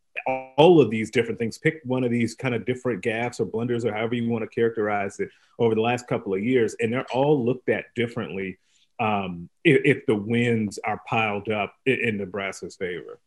all 0.57 0.79
of 0.79 0.89
these 0.89 1.11
different 1.11 1.37
things. 1.37 1.57
Pick 1.57 1.81
one 1.83 2.05
of 2.05 2.09
these 2.09 2.35
kind 2.35 2.55
of 2.55 2.65
different 2.65 3.01
gaps 3.01 3.41
or 3.41 3.45
blunders 3.45 3.83
or 3.83 3.93
however 3.93 4.15
you 4.15 4.29
want 4.29 4.43
to 4.43 4.47
characterize 4.47 5.19
it 5.19 5.29
over 5.59 5.75
the 5.75 5.81
last 5.81 6.07
couple 6.07 6.33
of 6.33 6.41
years, 6.41 6.75
and 6.79 6.91
they're 6.91 7.05
all 7.13 7.43
looked 7.43 7.67
at 7.67 7.93
differently 7.95 8.57
um, 8.99 9.49
if, 9.63 9.81
if, 9.83 10.05
the 10.05 10.15
wins 10.15 10.79
are 10.85 11.01
piled 11.07 11.49
up 11.49 11.73
in, 11.85 11.99
in 11.99 12.17
Nebraska's 12.17 12.75
favor. 12.75 13.19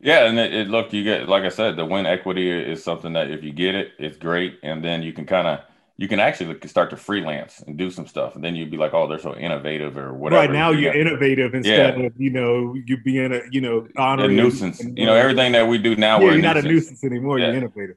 Yeah, 0.00 0.26
and 0.26 0.38
it, 0.38 0.54
it, 0.54 0.68
look, 0.68 0.92
you 0.92 1.04
get 1.04 1.28
like 1.28 1.44
I 1.44 1.48
said, 1.50 1.76
the 1.76 1.84
win 1.84 2.06
equity 2.06 2.50
is 2.50 2.82
something 2.82 3.12
that 3.12 3.30
if 3.30 3.44
you 3.44 3.52
get 3.52 3.74
it, 3.74 3.92
it's 3.98 4.16
great, 4.16 4.58
and 4.62 4.84
then 4.84 5.02
you 5.02 5.12
can 5.12 5.26
kind 5.26 5.46
of 5.46 5.60
you 6.00 6.08
can 6.08 6.18
actually 6.18 6.56
start 6.66 6.88
to 6.88 6.96
freelance 6.96 7.60
and 7.60 7.76
do 7.76 7.90
some 7.90 8.06
stuff, 8.06 8.34
and 8.34 8.42
then 8.42 8.56
you'd 8.56 8.70
be 8.70 8.78
like, 8.78 8.94
oh, 8.94 9.06
they're 9.06 9.18
so 9.18 9.36
innovative 9.36 9.98
or 9.98 10.14
whatever. 10.14 10.40
Right 10.40 10.50
now, 10.50 10.70
you're 10.70 10.94
innovative 10.94 11.54
instead 11.54 11.98
yeah. 11.98 12.06
of 12.06 12.18
you 12.18 12.30
know 12.30 12.74
you 12.86 12.96
being 12.96 13.34
a 13.34 13.42
you 13.50 13.60
know 13.60 13.86
honoring 13.98 14.38
a 14.38 14.42
nuisance. 14.42 14.80
And, 14.80 14.96
you 14.96 15.04
know 15.04 15.14
everything 15.14 15.52
that 15.52 15.68
we 15.68 15.76
do 15.76 15.96
now, 15.96 16.18
yeah, 16.18 16.24
we're 16.24 16.32
you're 16.32 16.42
not 16.42 16.56
a 16.56 16.62
nuisance 16.62 17.04
anymore. 17.04 17.38
Yeah. 17.38 17.48
You're 17.48 17.56
innovative. 17.56 17.96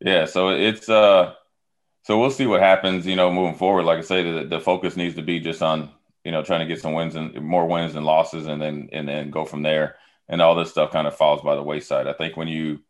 Yeah, 0.00 0.24
so 0.24 0.48
it's 0.48 0.88
uh, 0.88 1.34
so 2.02 2.18
we'll 2.18 2.32
see 2.32 2.46
what 2.46 2.60
happens. 2.60 3.06
You 3.06 3.14
know, 3.14 3.32
moving 3.32 3.54
forward. 3.54 3.84
Like 3.84 3.98
I 3.98 4.02
say, 4.02 4.22
the, 4.24 4.44
the 4.44 4.60
focus 4.60 4.96
needs 4.96 5.14
to 5.14 5.22
be 5.22 5.38
just 5.38 5.62
on 5.62 5.90
you 6.26 6.32
know 6.32 6.42
trying 6.42 6.60
to 6.60 6.66
get 6.66 6.82
some 6.82 6.92
wins 6.92 7.14
and 7.14 7.34
more 7.40 7.66
wins 7.66 7.94
and 7.94 8.04
losses, 8.04 8.46
and 8.46 8.60
then 8.60 8.88
and 8.92 9.08
then 9.08 9.30
go 9.30 9.44
from 9.44 9.62
there. 9.62 9.96
And 10.28 10.42
all 10.42 10.56
this 10.56 10.70
stuff 10.70 10.90
kind 10.90 11.06
of 11.06 11.16
falls 11.16 11.42
by 11.42 11.54
the 11.54 11.62
wayside. 11.62 12.08
I 12.08 12.12
think 12.12 12.36
when 12.36 12.48
you 12.48 12.80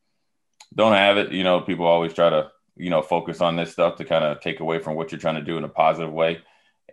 don't 0.75 0.95
have 0.95 1.19
it, 1.19 1.33
you 1.33 1.45
know, 1.45 1.61
people 1.61 1.85
always 1.85 2.15
try 2.15 2.31
to 2.31 2.51
you 2.77 2.91
know 2.91 3.03
focus 3.03 3.41
on 3.41 3.57
this 3.57 3.73
stuff 3.73 3.97
to 3.97 4.05
kind 4.05 4.25
of 4.25 4.41
take 4.41 4.61
away 4.61 4.79
from 4.79 4.95
what 4.95 5.11
you're 5.11 5.21
trying 5.21 5.37
to 5.37 5.43
do 5.43 5.59
in 5.59 5.65
a 5.65 5.69
positive 5.69 6.13
way 6.13 6.41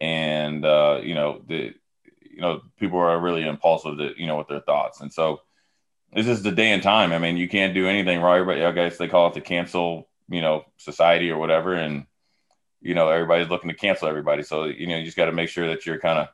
and 0.02 0.66
uh, 0.66 1.00
you 1.04 1.14
know 1.14 1.42
the 1.48 1.74
you 2.22 2.42
know 2.42 2.62
people 2.80 3.00
are 3.00 3.20
really 3.20 3.46
impulsive 3.46 3.98
to 3.98 4.12
you 4.18 4.26
know 4.26 4.38
with 4.38 4.48
their 4.48 4.62
thoughts 4.62 5.02
and 5.02 5.14
so 5.14 5.42
this 6.14 6.28
is 6.28 6.42
the 6.42 6.52
day 6.52 6.72
and 6.72 6.82
time 6.82 7.12
i 7.12 7.20
mean 7.20 7.38
you 7.38 7.48
can't 7.48 7.74
do 7.74 7.88
anything 7.88 8.20
right 8.20 8.46
but 8.46 8.60
i 8.62 8.72
guess 8.72 8.98
they 8.98 9.08
call 9.08 9.28
it 9.28 9.34
the 9.34 9.42
cancel 9.42 10.10
you 10.30 10.42
know 10.42 10.64
society 10.78 11.30
or 11.30 11.38
whatever 11.38 11.74
and 11.74 12.06
you 12.84 12.94
know 12.94 13.10
everybody's 13.10 13.50
looking 13.50 13.70
to 13.70 13.76
cancel 13.76 14.08
everybody 14.08 14.44
so 14.44 14.66
you 14.66 14.88
know 14.88 14.98
you 14.98 15.06
just 15.06 15.18
got 15.18 15.26
to 15.26 15.32
make 15.32 15.50
sure 15.50 15.68
that 15.68 15.86
you're 15.86 16.00
kind 16.00 16.20
of 16.20 16.28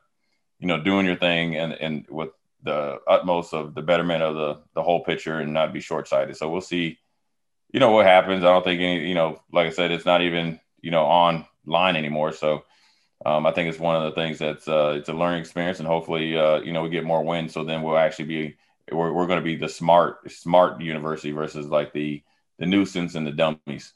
you 0.58 0.66
know 0.66 0.82
doing 0.82 1.06
your 1.06 1.16
thing 1.16 1.56
and 1.56 1.72
and 1.72 2.06
with 2.10 2.30
the 2.62 2.98
utmost 3.06 3.54
of 3.54 3.74
the 3.74 3.82
betterment 3.82 4.22
of 4.22 4.34
the 4.34 4.58
the 4.74 4.82
whole 4.82 5.02
picture 5.02 5.40
and 5.40 5.54
not 5.54 5.72
be 5.72 5.80
short-sighted 5.80 6.36
so 6.36 6.50
we'll 6.50 6.60
see 6.60 6.98
you 7.72 7.80
know 7.80 7.90
what 7.90 8.06
happens. 8.06 8.44
I 8.44 8.48
don't 8.48 8.64
think 8.64 8.80
any, 8.80 9.08
you 9.08 9.14
know, 9.14 9.40
like 9.52 9.66
I 9.66 9.70
said, 9.70 9.90
it's 9.90 10.06
not 10.06 10.22
even 10.22 10.60
you 10.80 10.90
know 10.90 11.04
online 11.04 11.96
anymore. 11.96 12.32
So 12.32 12.64
um, 13.24 13.46
I 13.46 13.52
think 13.52 13.68
it's 13.68 13.78
one 13.78 13.96
of 13.96 14.04
the 14.04 14.20
things 14.20 14.38
that's 14.38 14.66
uh, 14.68 14.94
it's 14.98 15.08
a 15.08 15.12
learning 15.12 15.40
experience, 15.40 15.78
and 15.78 15.88
hopefully, 15.88 16.36
uh, 16.36 16.60
you 16.60 16.72
know, 16.72 16.82
we 16.82 16.90
get 16.90 17.04
more 17.04 17.24
wins. 17.24 17.52
So 17.52 17.64
then 17.64 17.82
we'll 17.82 17.98
actually 17.98 18.26
be 18.26 18.56
we're, 18.90 19.12
we're 19.12 19.26
going 19.26 19.38
to 19.38 19.44
be 19.44 19.56
the 19.56 19.68
smart 19.68 20.30
smart 20.30 20.80
university 20.80 21.30
versus 21.30 21.66
like 21.66 21.92
the 21.92 22.22
the 22.58 22.66
nuisance 22.66 23.14
and 23.14 23.26
the 23.26 23.32
dummies. 23.32 23.92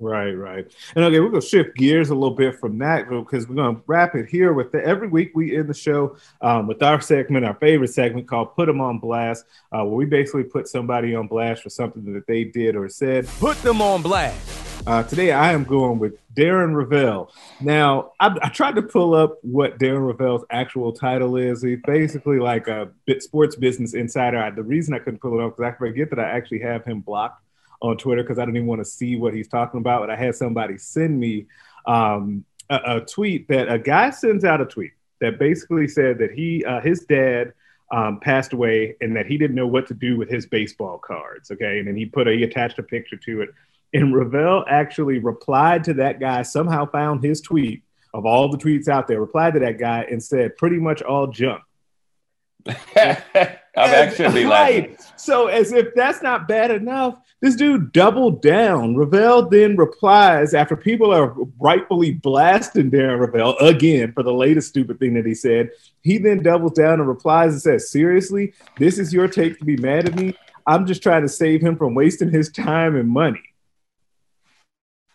Right, 0.00 0.30
right. 0.30 0.72
And 0.94 1.04
okay, 1.04 1.18
we're 1.18 1.30
going 1.30 1.40
to 1.40 1.46
shift 1.46 1.76
gears 1.76 2.10
a 2.10 2.14
little 2.14 2.36
bit 2.36 2.60
from 2.60 2.78
that 2.78 3.08
because 3.08 3.48
we're 3.48 3.56
going 3.56 3.76
to 3.76 3.82
wrap 3.88 4.14
it 4.14 4.28
here 4.28 4.52
with 4.52 4.70
the, 4.70 4.84
every 4.84 5.08
week 5.08 5.32
we 5.34 5.56
end 5.56 5.68
the 5.68 5.74
show 5.74 6.16
um, 6.40 6.68
with 6.68 6.80
our 6.84 7.00
segment, 7.00 7.44
our 7.44 7.54
favorite 7.54 7.88
segment 7.88 8.28
called 8.28 8.54
Put 8.54 8.66
Them 8.66 8.80
on 8.80 9.00
Blast, 9.00 9.44
uh, 9.72 9.84
where 9.84 9.96
we 9.96 10.04
basically 10.04 10.44
put 10.44 10.68
somebody 10.68 11.16
on 11.16 11.26
blast 11.26 11.64
for 11.64 11.70
something 11.70 12.12
that 12.12 12.28
they 12.28 12.44
did 12.44 12.76
or 12.76 12.88
said. 12.88 13.26
Put 13.40 13.60
them 13.62 13.82
on 13.82 14.02
blast. 14.02 14.86
Uh, 14.86 15.02
today 15.02 15.32
I 15.32 15.52
am 15.52 15.64
going 15.64 15.98
with 15.98 16.16
Darren 16.32 16.72
Rovell. 16.72 17.30
Now, 17.60 18.12
I, 18.20 18.38
I, 18.40 18.48
tried 18.50 18.76
to 18.76 18.82
pull 18.82 19.14
up 19.14 19.38
what 19.42 19.78
Darren 19.78 20.14
Rovell's 20.14 20.44
actual 20.50 20.92
title 20.92 21.36
is. 21.36 21.62
He's 21.62 21.80
basically 21.84 22.38
like 22.38 22.68
a 22.68 22.88
sports 23.18 23.56
business 23.56 23.94
insider. 23.94 24.38
I, 24.38 24.50
the 24.50 24.62
reason 24.62 24.94
I 24.94 25.00
couldn't 25.00 25.18
pull 25.18 25.40
it 25.40 25.44
up 25.44 25.56
because 25.56 25.74
I 25.74 25.76
forget 25.76 26.08
that 26.10 26.20
I 26.20 26.30
actually 26.30 26.60
have 26.60 26.84
him 26.84 27.00
blocked 27.00 27.42
on 27.80 27.96
Twitter 27.96 28.22
because 28.22 28.38
I 28.38 28.42
didn't 28.42 28.56
even 28.56 28.66
want 28.66 28.80
to 28.80 28.84
see 28.84 29.16
what 29.16 29.34
he's 29.34 29.48
talking 29.48 29.78
about. 29.78 30.00
But 30.00 30.10
I 30.10 30.16
had 30.16 30.34
somebody 30.34 30.78
send 30.78 31.18
me 31.18 31.46
um, 31.86 32.44
a, 32.70 32.96
a, 32.96 33.00
tweet 33.00 33.48
that 33.48 33.70
a 33.70 33.78
guy 33.78 34.10
sends 34.10 34.44
out 34.44 34.60
a 34.60 34.66
tweet 34.66 34.92
that 35.20 35.38
basically 35.38 35.88
said 35.88 36.18
that 36.18 36.32
he 36.32 36.64
uh, 36.64 36.80
his 36.80 37.00
dad 37.00 37.52
um, 37.90 38.20
passed 38.20 38.52
away 38.52 38.96
and 39.00 39.16
that 39.16 39.26
he 39.26 39.38
didn't 39.38 39.56
know 39.56 39.66
what 39.66 39.86
to 39.88 39.94
do 39.94 40.16
with 40.16 40.28
his 40.28 40.46
baseball 40.46 40.98
cards. 40.98 41.50
Okay, 41.50 41.78
and 41.78 41.88
then 41.88 41.96
he 41.96 42.06
put 42.06 42.28
a 42.28 42.32
he 42.32 42.42
attached 42.42 42.78
a 42.78 42.82
picture 42.82 43.16
to 43.16 43.42
it. 43.42 43.50
And 43.94 44.14
Rovell 44.14 44.64
actually 44.68 45.18
replied 45.18 45.84
to 45.84 45.94
that 45.94 46.20
guy. 46.20 46.42
Somehow 46.42 46.90
found 46.90 47.24
his 47.24 47.40
tweet 47.40 47.82
of 48.12 48.26
all 48.26 48.50
the 48.50 48.58
tweets 48.58 48.88
out 48.88 49.08
there. 49.08 49.20
Replied 49.20 49.54
to 49.54 49.60
that 49.60 49.78
guy 49.78 50.06
and 50.10 50.22
said 50.22 50.56
pretty 50.56 50.78
much 50.78 51.00
all 51.02 51.28
junk. 51.28 51.62
I'm 52.96 53.56
actually 53.76 54.44
right. 54.46 54.90
Laughing. 54.90 54.96
So 55.16 55.46
as 55.46 55.72
if 55.72 55.94
that's 55.94 56.22
not 56.22 56.48
bad 56.48 56.70
enough, 56.70 57.20
this 57.40 57.56
dude 57.56 57.92
doubled 57.92 58.42
down. 58.42 58.96
Rovell 58.96 59.48
then 59.48 59.76
replies 59.76 60.54
after 60.54 60.76
people 60.76 61.12
are 61.12 61.34
rightfully 61.58 62.12
blasting 62.12 62.90
Darren 62.90 63.20
Rovell 63.20 63.56
again 63.60 64.12
for 64.12 64.22
the 64.22 64.32
latest 64.32 64.68
stupid 64.68 64.98
thing 64.98 65.14
that 65.14 65.26
he 65.26 65.34
said. 65.34 65.70
He 66.02 66.18
then 66.18 66.42
doubles 66.42 66.72
down 66.72 67.00
and 67.00 67.08
replies 67.08 67.52
and 67.52 67.62
says, 67.62 67.90
"Seriously, 67.90 68.52
this 68.78 68.98
is 68.98 69.12
your 69.12 69.28
take 69.28 69.58
to 69.58 69.64
be 69.64 69.76
mad 69.76 70.06
at 70.06 70.16
me? 70.16 70.34
I'm 70.66 70.86
just 70.86 71.02
trying 71.02 71.22
to 71.22 71.28
save 71.28 71.62
him 71.62 71.76
from 71.76 71.94
wasting 71.94 72.30
his 72.30 72.50
time 72.50 72.96
and 72.96 73.08
money." 73.08 73.42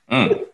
Mm. 0.10 0.48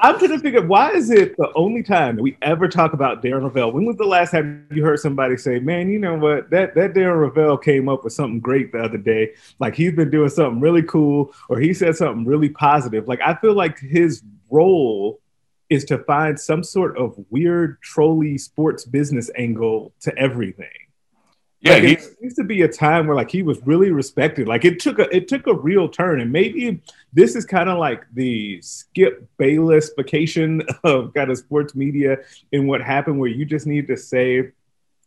I'm 0.00 0.16
trying 0.18 0.30
to 0.30 0.38
figure 0.38 0.64
why 0.64 0.92
is 0.92 1.10
it 1.10 1.36
the 1.38 1.52
only 1.56 1.82
time 1.82 2.16
that 2.16 2.22
we 2.22 2.36
ever 2.40 2.68
talk 2.68 2.92
about 2.92 3.20
Darren 3.20 3.42
Rovell? 3.42 3.72
When 3.72 3.84
was 3.84 3.96
the 3.96 4.04
last 4.04 4.30
time 4.30 4.64
you 4.70 4.84
heard 4.84 5.00
somebody 5.00 5.36
say, 5.36 5.58
"Man, 5.58 5.90
you 5.90 5.98
know 5.98 6.16
what? 6.16 6.50
That 6.50 6.76
that 6.76 6.94
Darren 6.94 7.18
Rovell 7.18 7.60
came 7.60 7.88
up 7.88 8.04
with 8.04 8.12
something 8.12 8.38
great 8.38 8.70
the 8.70 8.78
other 8.78 8.98
day. 8.98 9.34
Like 9.58 9.74
he's 9.74 9.92
been 9.94 10.10
doing 10.10 10.28
something 10.28 10.60
really 10.60 10.84
cool, 10.84 11.34
or 11.48 11.58
he 11.58 11.74
said 11.74 11.96
something 11.96 12.24
really 12.24 12.48
positive." 12.48 13.08
Like 13.08 13.20
I 13.24 13.34
feel 13.34 13.54
like 13.54 13.80
his 13.80 14.22
role 14.50 15.20
is 15.68 15.84
to 15.86 15.98
find 15.98 16.38
some 16.38 16.62
sort 16.62 16.96
of 16.96 17.18
weird 17.30 17.80
trolley 17.82 18.38
sports 18.38 18.84
business 18.84 19.30
angle 19.36 19.92
to 20.00 20.16
everything. 20.16 20.87
Yeah, 21.60 21.72
like 21.72 21.82
it 21.82 22.16
used 22.20 22.36
to 22.36 22.44
be 22.44 22.62
a 22.62 22.68
time 22.68 23.08
where 23.08 23.16
like 23.16 23.30
he 23.30 23.42
was 23.42 23.58
really 23.66 23.90
respected. 23.90 24.46
Like 24.46 24.64
it 24.64 24.78
took 24.78 25.00
a 25.00 25.14
it 25.14 25.26
took 25.26 25.48
a 25.48 25.54
real 25.54 25.88
turn, 25.88 26.20
and 26.20 26.30
maybe 26.30 26.80
this 27.12 27.34
is 27.34 27.44
kind 27.44 27.68
of 27.68 27.78
like 27.78 28.04
the 28.14 28.62
Skip 28.62 29.28
Bayless 29.38 29.90
vacation 29.96 30.62
of 30.84 31.12
kind 31.14 31.30
of 31.30 31.38
sports 31.38 31.74
media 31.74 32.18
and 32.52 32.68
what 32.68 32.80
happened, 32.80 33.18
where 33.18 33.28
you 33.28 33.44
just 33.44 33.66
need 33.66 33.88
to 33.88 33.96
say 33.96 34.52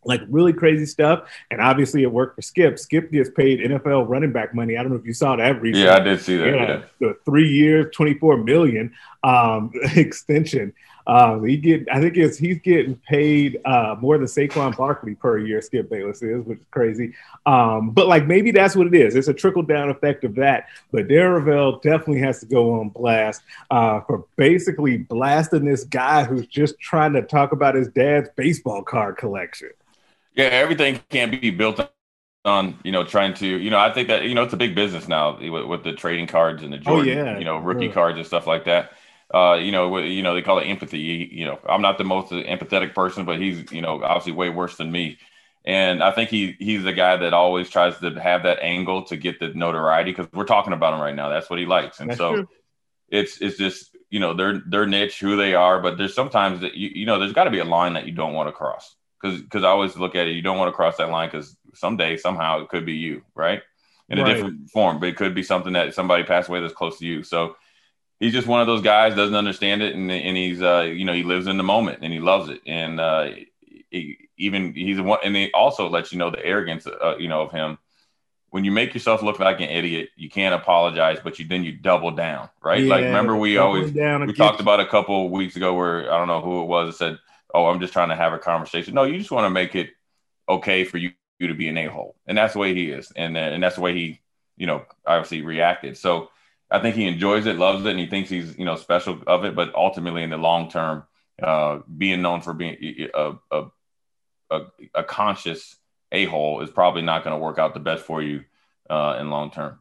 like 0.04 0.20
really 0.28 0.52
crazy 0.52 0.86
stuff. 0.86 1.28
And 1.50 1.60
obviously, 1.60 2.02
it 2.02 2.12
worked 2.12 2.36
for 2.36 2.42
Skip. 2.42 2.78
Skip 2.78 3.10
gets 3.10 3.30
paid 3.30 3.60
NFL 3.60 4.08
running 4.08 4.32
back 4.32 4.54
money. 4.54 4.76
I 4.76 4.82
don't 4.82 4.92
know 4.92 4.98
if 4.98 5.06
you 5.06 5.14
saw 5.14 5.36
that 5.36 5.60
recently. 5.62 5.86
Yeah, 5.86 5.96
I 5.96 6.00
did 6.00 6.20
see 6.20 6.36
that. 6.36 6.46
You 6.46 6.52
know, 6.52 6.66
yeah. 6.66 6.82
The 7.00 7.16
three 7.24 7.48
years, 7.48 7.86
twenty 7.94 8.14
four 8.14 8.36
million 8.36 8.92
um, 9.24 9.70
extension. 9.96 10.74
Um, 11.06 11.44
he 11.44 11.56
get, 11.56 11.86
I 11.92 12.00
think 12.00 12.16
it's 12.16 12.38
he's 12.38 12.60
getting 12.60 12.96
paid 12.96 13.60
uh, 13.64 13.96
more 14.00 14.18
than 14.18 14.26
Saquon 14.26 14.76
Barkley 14.76 15.14
per 15.14 15.38
year. 15.38 15.60
Skip 15.60 15.90
Bayless 15.90 16.22
is, 16.22 16.44
which 16.44 16.58
is 16.58 16.66
crazy. 16.70 17.14
Um, 17.44 17.90
but 17.90 18.06
like 18.06 18.26
maybe 18.26 18.50
that's 18.50 18.76
what 18.76 18.86
it 18.86 18.94
is. 18.94 19.16
It's 19.16 19.28
a 19.28 19.34
trickle 19.34 19.62
down 19.62 19.90
effect 19.90 20.24
of 20.24 20.34
that. 20.36 20.68
But 20.92 21.08
Darren 21.08 21.44
Rovell 21.44 21.82
definitely 21.82 22.20
has 22.20 22.40
to 22.40 22.46
go 22.46 22.80
on 22.80 22.90
blast 22.90 23.42
uh, 23.70 24.00
for 24.02 24.24
basically 24.36 24.98
blasting 24.98 25.64
this 25.64 25.84
guy 25.84 26.24
who's 26.24 26.46
just 26.46 26.78
trying 26.78 27.12
to 27.14 27.22
talk 27.22 27.52
about 27.52 27.74
his 27.74 27.88
dad's 27.88 28.28
baseball 28.36 28.82
card 28.82 29.16
collection. 29.16 29.70
Yeah, 30.34 30.44
everything 30.44 31.00
can't 31.10 31.30
be 31.40 31.50
built 31.50 31.80
on 32.44 32.76
you 32.82 32.90
know 32.90 33.04
trying 33.04 33.34
to 33.34 33.46
you 33.46 33.70
know 33.70 33.78
I 33.78 33.92
think 33.92 34.08
that 34.08 34.24
you 34.24 34.34
know 34.34 34.42
it's 34.42 34.52
a 34.52 34.56
big 34.56 34.74
business 34.74 35.06
now 35.06 35.38
with, 35.38 35.64
with 35.64 35.84
the 35.84 35.92
trading 35.92 36.26
cards 36.26 36.62
and 36.62 36.72
the 36.72 36.78
oh, 36.78 36.80
Jordan, 36.80 37.18
oh, 37.18 37.24
yeah. 37.24 37.38
you 37.38 37.44
know 37.44 37.58
rookie 37.58 37.86
yeah. 37.86 37.92
cards 37.92 38.18
and 38.18 38.26
stuff 38.26 38.46
like 38.46 38.64
that 38.64 38.92
uh, 39.32 39.54
you 39.54 39.72
know, 39.72 39.98
you 39.98 40.22
know, 40.22 40.34
they 40.34 40.42
call 40.42 40.58
it 40.58 40.64
empathy. 40.64 41.30
You 41.32 41.46
know, 41.46 41.58
I'm 41.68 41.82
not 41.82 41.98
the 41.98 42.04
most 42.04 42.32
empathetic 42.32 42.94
person, 42.94 43.24
but 43.24 43.40
he's, 43.40 43.70
you 43.72 43.80
know, 43.80 44.02
obviously 44.02 44.32
way 44.32 44.50
worse 44.50 44.76
than 44.76 44.92
me. 44.92 45.18
And 45.64 46.02
I 46.02 46.10
think 46.10 46.28
he 46.28 46.56
he's 46.58 46.82
the 46.82 46.92
guy 46.92 47.16
that 47.16 47.32
always 47.32 47.70
tries 47.70 47.96
to 47.98 48.10
have 48.20 48.42
that 48.42 48.58
angle 48.60 49.04
to 49.04 49.16
get 49.16 49.38
the 49.38 49.48
notoriety 49.48 50.10
because 50.10 50.26
we're 50.32 50.44
talking 50.44 50.72
about 50.72 50.94
him 50.94 51.00
right 51.00 51.14
now. 51.14 51.28
That's 51.28 51.48
what 51.48 51.60
he 51.60 51.66
likes, 51.66 52.00
and 52.00 52.10
That's 52.10 52.18
so 52.18 52.34
true. 52.34 52.48
it's 53.08 53.40
it's 53.40 53.58
just 53.58 53.96
you 54.10 54.18
know 54.18 54.34
their 54.34 54.58
their 54.58 54.86
niche, 54.86 55.20
who 55.20 55.36
they 55.36 55.54
are. 55.54 55.80
But 55.80 55.98
there's 55.98 56.14
sometimes 56.14 56.62
that 56.62 56.74
you 56.74 56.90
you 56.92 57.06
know 57.06 57.20
there's 57.20 57.32
got 57.32 57.44
to 57.44 57.50
be 57.50 57.60
a 57.60 57.64
line 57.64 57.92
that 57.92 58.06
you 58.06 58.12
don't 58.12 58.34
want 58.34 58.48
to 58.48 58.52
cross 58.52 58.96
because 59.20 59.40
because 59.40 59.62
I 59.62 59.68
always 59.68 59.96
look 59.96 60.16
at 60.16 60.26
it. 60.26 60.32
You 60.32 60.42
don't 60.42 60.58
want 60.58 60.68
to 60.68 60.76
cross 60.76 60.96
that 60.96 61.10
line 61.10 61.28
because 61.28 61.56
someday 61.74 62.16
somehow 62.16 62.60
it 62.60 62.68
could 62.68 62.84
be 62.84 62.94
you, 62.94 63.22
right? 63.36 63.62
In 64.08 64.18
a 64.18 64.24
right. 64.24 64.34
different 64.34 64.68
form, 64.70 64.98
but 64.98 65.10
it 65.10 65.16
could 65.16 65.32
be 65.32 65.44
something 65.44 65.74
that 65.74 65.94
somebody 65.94 66.24
passed 66.24 66.48
away 66.48 66.60
that's 66.60 66.74
close 66.74 66.98
to 66.98 67.06
you. 67.06 67.22
So 67.22 67.54
he's 68.22 68.32
just 68.32 68.46
one 68.46 68.60
of 68.60 68.68
those 68.68 68.82
guys 68.82 69.16
doesn't 69.16 69.34
understand 69.34 69.82
it 69.82 69.94
and, 69.94 70.10
and 70.10 70.36
he's 70.36 70.62
uh, 70.62 70.82
you 70.82 71.04
know 71.04 71.12
he 71.12 71.24
lives 71.24 71.46
in 71.46 71.56
the 71.56 71.62
moment 71.62 71.98
and 72.02 72.12
he 72.12 72.20
loves 72.20 72.48
it. 72.48 72.60
And 72.66 73.00
uh, 73.00 73.30
he, 73.90 74.28
even 74.38 74.74
he's 74.74 75.00
one 75.00 75.18
and 75.24 75.34
he 75.34 75.50
also 75.52 75.88
lets 75.88 76.12
you 76.12 76.18
know 76.18 76.30
the 76.30 76.44
arrogance 76.44 76.86
uh, 76.86 77.16
you 77.18 77.28
know 77.28 77.42
of 77.42 77.52
him. 77.52 77.78
When 78.50 78.64
you 78.64 78.70
make 78.70 78.92
yourself 78.92 79.22
look 79.22 79.38
like 79.38 79.60
an 79.60 79.70
idiot 79.70 80.10
you 80.16 80.30
can't 80.30 80.54
apologize 80.54 81.18
but 81.24 81.38
you 81.38 81.46
then 81.46 81.64
you 81.64 81.72
double 81.72 82.10
down 82.10 82.48
right? 82.62 82.84
Yeah, 82.84 82.90
like 82.90 83.04
remember 83.04 83.36
we 83.36 83.56
always 83.56 83.92
we 83.92 84.32
talked 84.34 84.60
about 84.60 84.80
a 84.80 84.86
couple 84.86 85.30
weeks 85.30 85.56
ago 85.56 85.74
where 85.74 86.12
i 86.12 86.18
don't 86.18 86.28
know 86.28 86.42
who 86.42 86.62
it 86.62 86.66
was 86.66 86.88
that 86.88 86.98
said 86.98 87.18
oh 87.54 87.66
i'm 87.66 87.80
just 87.80 87.94
trying 87.94 88.10
to 88.10 88.16
have 88.16 88.34
a 88.34 88.38
conversation. 88.38 88.94
No 88.94 89.04
you 89.04 89.18
just 89.18 89.30
want 89.30 89.46
to 89.46 89.50
make 89.50 89.74
it 89.74 89.90
okay 90.48 90.84
for 90.84 90.98
you, 90.98 91.12
you 91.38 91.48
to 91.48 91.54
be 91.54 91.68
an 91.68 91.78
a-hole. 91.78 92.14
And 92.26 92.36
that's 92.36 92.52
the 92.52 92.58
way 92.58 92.74
he 92.74 92.90
is. 92.90 93.10
And, 93.16 93.36
uh, 93.38 93.40
and 93.40 93.62
that's 93.62 93.76
the 93.76 93.80
way 93.80 93.94
he 93.94 94.20
you 94.56 94.66
know, 94.66 94.84
obviously 95.06 95.42
reacted. 95.42 95.96
So 95.96 96.28
I 96.72 96.80
think 96.80 96.96
he 96.96 97.06
enjoys 97.06 97.46
it, 97.46 97.56
loves 97.56 97.84
it, 97.84 97.90
and 97.90 97.98
he 97.98 98.06
thinks 98.06 98.30
he's 98.30 98.56
you 98.58 98.64
know 98.64 98.76
special 98.76 99.20
of 99.26 99.44
it. 99.44 99.54
But 99.54 99.74
ultimately, 99.74 100.22
in 100.22 100.30
the 100.30 100.38
long 100.38 100.70
term, 100.70 101.04
uh, 101.42 101.80
being 101.96 102.22
known 102.22 102.40
for 102.40 102.54
being 102.54 102.76
a 103.14 103.34
a, 103.50 103.64
a, 104.50 104.60
a 104.94 105.04
conscious 105.04 105.76
a 106.10 106.24
hole 106.24 106.60
is 106.60 106.70
probably 106.70 107.02
not 107.02 107.24
going 107.24 107.34
to 107.34 107.38
work 107.38 107.58
out 107.58 107.74
the 107.74 107.80
best 107.80 108.04
for 108.04 108.22
you 108.22 108.44
uh, 108.88 109.18
in 109.20 109.30
long 109.30 109.50
term. 109.50 109.78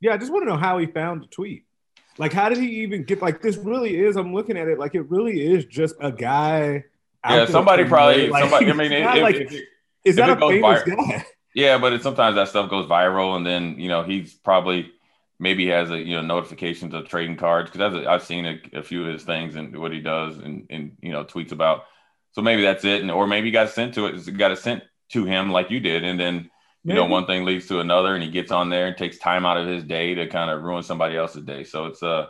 Yeah, 0.00 0.14
I 0.14 0.16
just 0.16 0.32
want 0.32 0.44
to 0.44 0.48
know 0.48 0.56
how 0.56 0.78
he 0.78 0.86
found 0.86 1.22
the 1.22 1.26
tweet. 1.26 1.64
Like, 2.18 2.32
how 2.32 2.48
did 2.48 2.58
he 2.58 2.82
even 2.82 3.04
get? 3.04 3.20
Like, 3.22 3.42
this 3.42 3.56
really 3.56 3.98
is. 3.98 4.16
I'm 4.16 4.34
looking 4.34 4.56
at 4.56 4.68
it. 4.68 4.78
Like, 4.78 4.94
it 4.94 5.08
really 5.10 5.40
is 5.40 5.64
just 5.64 5.94
a 6.00 6.10
guy. 6.10 6.84
Yeah, 7.28 7.46
somebody 7.46 7.84
probably. 7.84 8.28
Like, 8.28 8.42
somebody. 8.44 8.70
I 8.70 8.72
mean, 8.74 8.92
it, 8.92 9.22
like, 9.22 9.36
if, 9.36 9.62
is 10.04 10.16
that 10.16 10.30
a 10.30 10.36
famous 10.36 10.82
vir- 10.82 10.96
guy? 10.96 11.26
Yeah, 11.54 11.78
but 11.78 11.92
it, 11.92 12.02
sometimes 12.02 12.36
that 12.36 12.48
stuff 12.48 12.70
goes 12.70 12.86
viral, 12.86 13.36
and 13.36 13.46
then 13.46 13.78
you 13.78 13.88
know 13.88 14.02
he's 14.02 14.34
probably 14.34 14.92
maybe 15.38 15.64
he 15.64 15.70
has 15.70 15.90
a 15.90 15.98
you 15.98 16.16
know 16.16 16.22
notifications 16.22 16.94
of 16.94 17.08
trading 17.08 17.36
cards 17.36 17.70
because 17.70 18.06
I've 18.06 18.22
seen 18.22 18.46
a, 18.46 18.60
a, 18.78 18.82
few 18.82 19.06
of 19.06 19.12
his 19.12 19.24
things 19.24 19.54
and 19.56 19.76
what 19.76 19.92
he 19.92 20.00
does 20.00 20.38
and, 20.38 20.66
and 20.70 20.96
you 21.00 21.12
know 21.12 21.24
tweets 21.24 21.52
about. 21.52 21.84
So 22.32 22.42
maybe 22.42 22.62
that's 22.62 22.84
it, 22.84 23.00
and 23.00 23.10
or 23.10 23.26
maybe 23.26 23.48
he 23.48 23.52
got 23.52 23.70
sent 23.70 23.94
to 23.94 24.06
it, 24.06 24.36
got 24.36 24.52
it 24.52 24.58
sent 24.58 24.82
to 25.10 25.24
him 25.24 25.50
like 25.50 25.70
you 25.70 25.80
did, 25.80 26.04
and 26.04 26.20
then 26.20 26.50
you 26.84 26.94
know 26.94 27.06
one 27.06 27.26
thing 27.26 27.44
leads 27.44 27.66
to 27.68 27.80
another, 27.80 28.14
and 28.14 28.22
he 28.22 28.30
gets 28.30 28.52
on 28.52 28.70
there 28.70 28.86
and 28.86 28.96
takes 28.96 29.18
time 29.18 29.44
out 29.44 29.56
of 29.56 29.66
his 29.66 29.84
day 29.84 30.14
to 30.14 30.26
kind 30.26 30.50
of 30.50 30.62
ruin 30.62 30.82
somebody 30.82 31.16
else's 31.16 31.44
day. 31.44 31.64
So 31.64 31.86
it's 31.86 32.02
a 32.02 32.28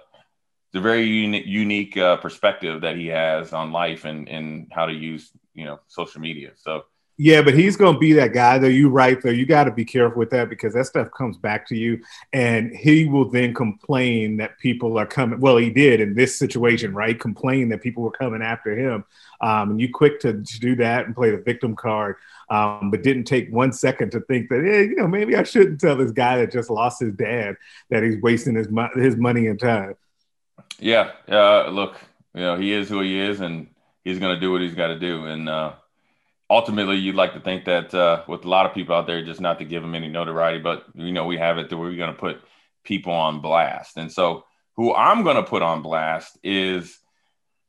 it's 0.68 0.76
a 0.76 0.80
very 0.80 1.04
unique, 1.06 1.46
unique 1.46 1.96
uh, 1.96 2.18
perspective 2.18 2.82
that 2.82 2.96
he 2.96 3.06
has 3.08 3.52
on 3.52 3.72
life 3.72 4.04
and 4.04 4.28
and 4.28 4.68
how 4.70 4.86
to 4.86 4.92
use 4.92 5.30
you 5.54 5.64
know 5.64 5.80
social 5.88 6.20
media. 6.20 6.52
So 6.56 6.84
yeah, 7.20 7.42
but 7.42 7.54
he's 7.54 7.76
going 7.76 7.94
to 7.94 7.98
be 7.98 8.12
that 8.12 8.32
guy, 8.32 8.58
though. 8.58 8.68
You 8.68 8.90
right, 8.90 9.20
though. 9.20 9.30
You 9.30 9.44
got 9.44 9.64
to 9.64 9.72
be 9.72 9.84
careful 9.84 10.20
with 10.20 10.30
that 10.30 10.48
because 10.48 10.72
that 10.74 10.86
stuff 10.86 11.10
comes 11.10 11.36
back 11.36 11.66
to 11.66 11.76
you, 11.76 12.00
and 12.32 12.70
he 12.70 13.06
will 13.06 13.28
then 13.28 13.52
complain 13.52 14.36
that 14.36 14.56
people 14.60 14.96
are 14.96 15.06
coming. 15.06 15.40
Well, 15.40 15.56
he 15.56 15.68
did 15.68 16.00
in 16.00 16.14
this 16.14 16.38
situation, 16.38 16.94
right? 16.94 17.18
Complain 17.18 17.70
that 17.70 17.82
people 17.82 18.04
were 18.04 18.12
coming 18.12 18.40
after 18.40 18.78
him, 18.78 19.04
um, 19.40 19.72
and 19.72 19.80
you 19.80 19.92
quick 19.92 20.20
to, 20.20 20.44
to, 20.44 20.60
do 20.60 20.76
that 20.76 21.06
and 21.06 21.14
play 21.14 21.32
the 21.32 21.38
victim 21.38 21.74
card, 21.74 22.14
um, 22.50 22.88
but 22.88 23.02
didn't 23.02 23.24
take 23.24 23.52
one 23.52 23.72
second 23.72 24.12
to 24.12 24.20
think 24.20 24.48
that, 24.48 24.62
hey, 24.62 24.84
you 24.84 24.94
know, 24.94 25.08
maybe 25.08 25.34
I 25.34 25.42
shouldn't 25.42 25.80
tell 25.80 25.96
this 25.96 26.12
guy 26.12 26.36
that 26.36 26.52
just 26.52 26.70
lost 26.70 27.00
his 27.00 27.14
dad 27.14 27.56
that 27.90 28.04
he's 28.04 28.22
wasting 28.22 28.54
his 28.54 28.68
mo- 28.68 28.90
his 28.94 29.16
money 29.16 29.48
and 29.48 29.58
time. 29.58 29.96
Yeah, 30.78 31.10
uh, 31.28 31.68
look, 31.70 31.96
you 32.32 32.42
know, 32.42 32.54
he 32.54 32.72
is 32.72 32.88
who 32.88 33.00
he 33.00 33.18
is, 33.18 33.40
and 33.40 33.66
he's 34.04 34.20
going 34.20 34.36
to 34.36 34.40
do 34.40 34.52
what 34.52 34.60
he's 34.60 34.76
got 34.76 34.88
to 34.88 35.00
do, 35.00 35.24
and. 35.24 35.48
Uh, 35.48 35.72
ultimately 36.50 36.96
you'd 36.96 37.14
like 37.14 37.34
to 37.34 37.40
think 37.40 37.64
that 37.66 37.94
uh, 37.94 38.22
with 38.26 38.44
a 38.44 38.48
lot 38.48 38.66
of 38.66 38.74
people 38.74 38.94
out 38.94 39.06
there 39.06 39.24
just 39.24 39.40
not 39.40 39.58
to 39.58 39.64
give 39.64 39.82
them 39.82 39.94
any 39.94 40.08
notoriety 40.08 40.58
but 40.58 40.84
you 40.94 41.12
know 41.12 41.26
we 41.26 41.36
have 41.36 41.58
it 41.58 41.68
that 41.68 41.76
we're 41.76 41.94
going 41.96 42.12
to 42.12 42.18
put 42.18 42.40
people 42.84 43.12
on 43.12 43.40
blast. 43.40 43.96
And 43.96 44.10
so 44.10 44.44
who 44.76 44.94
i'm 44.94 45.24
going 45.24 45.36
to 45.36 45.42
put 45.42 45.62
on 45.62 45.82
blast 45.82 46.38
is 46.42 46.98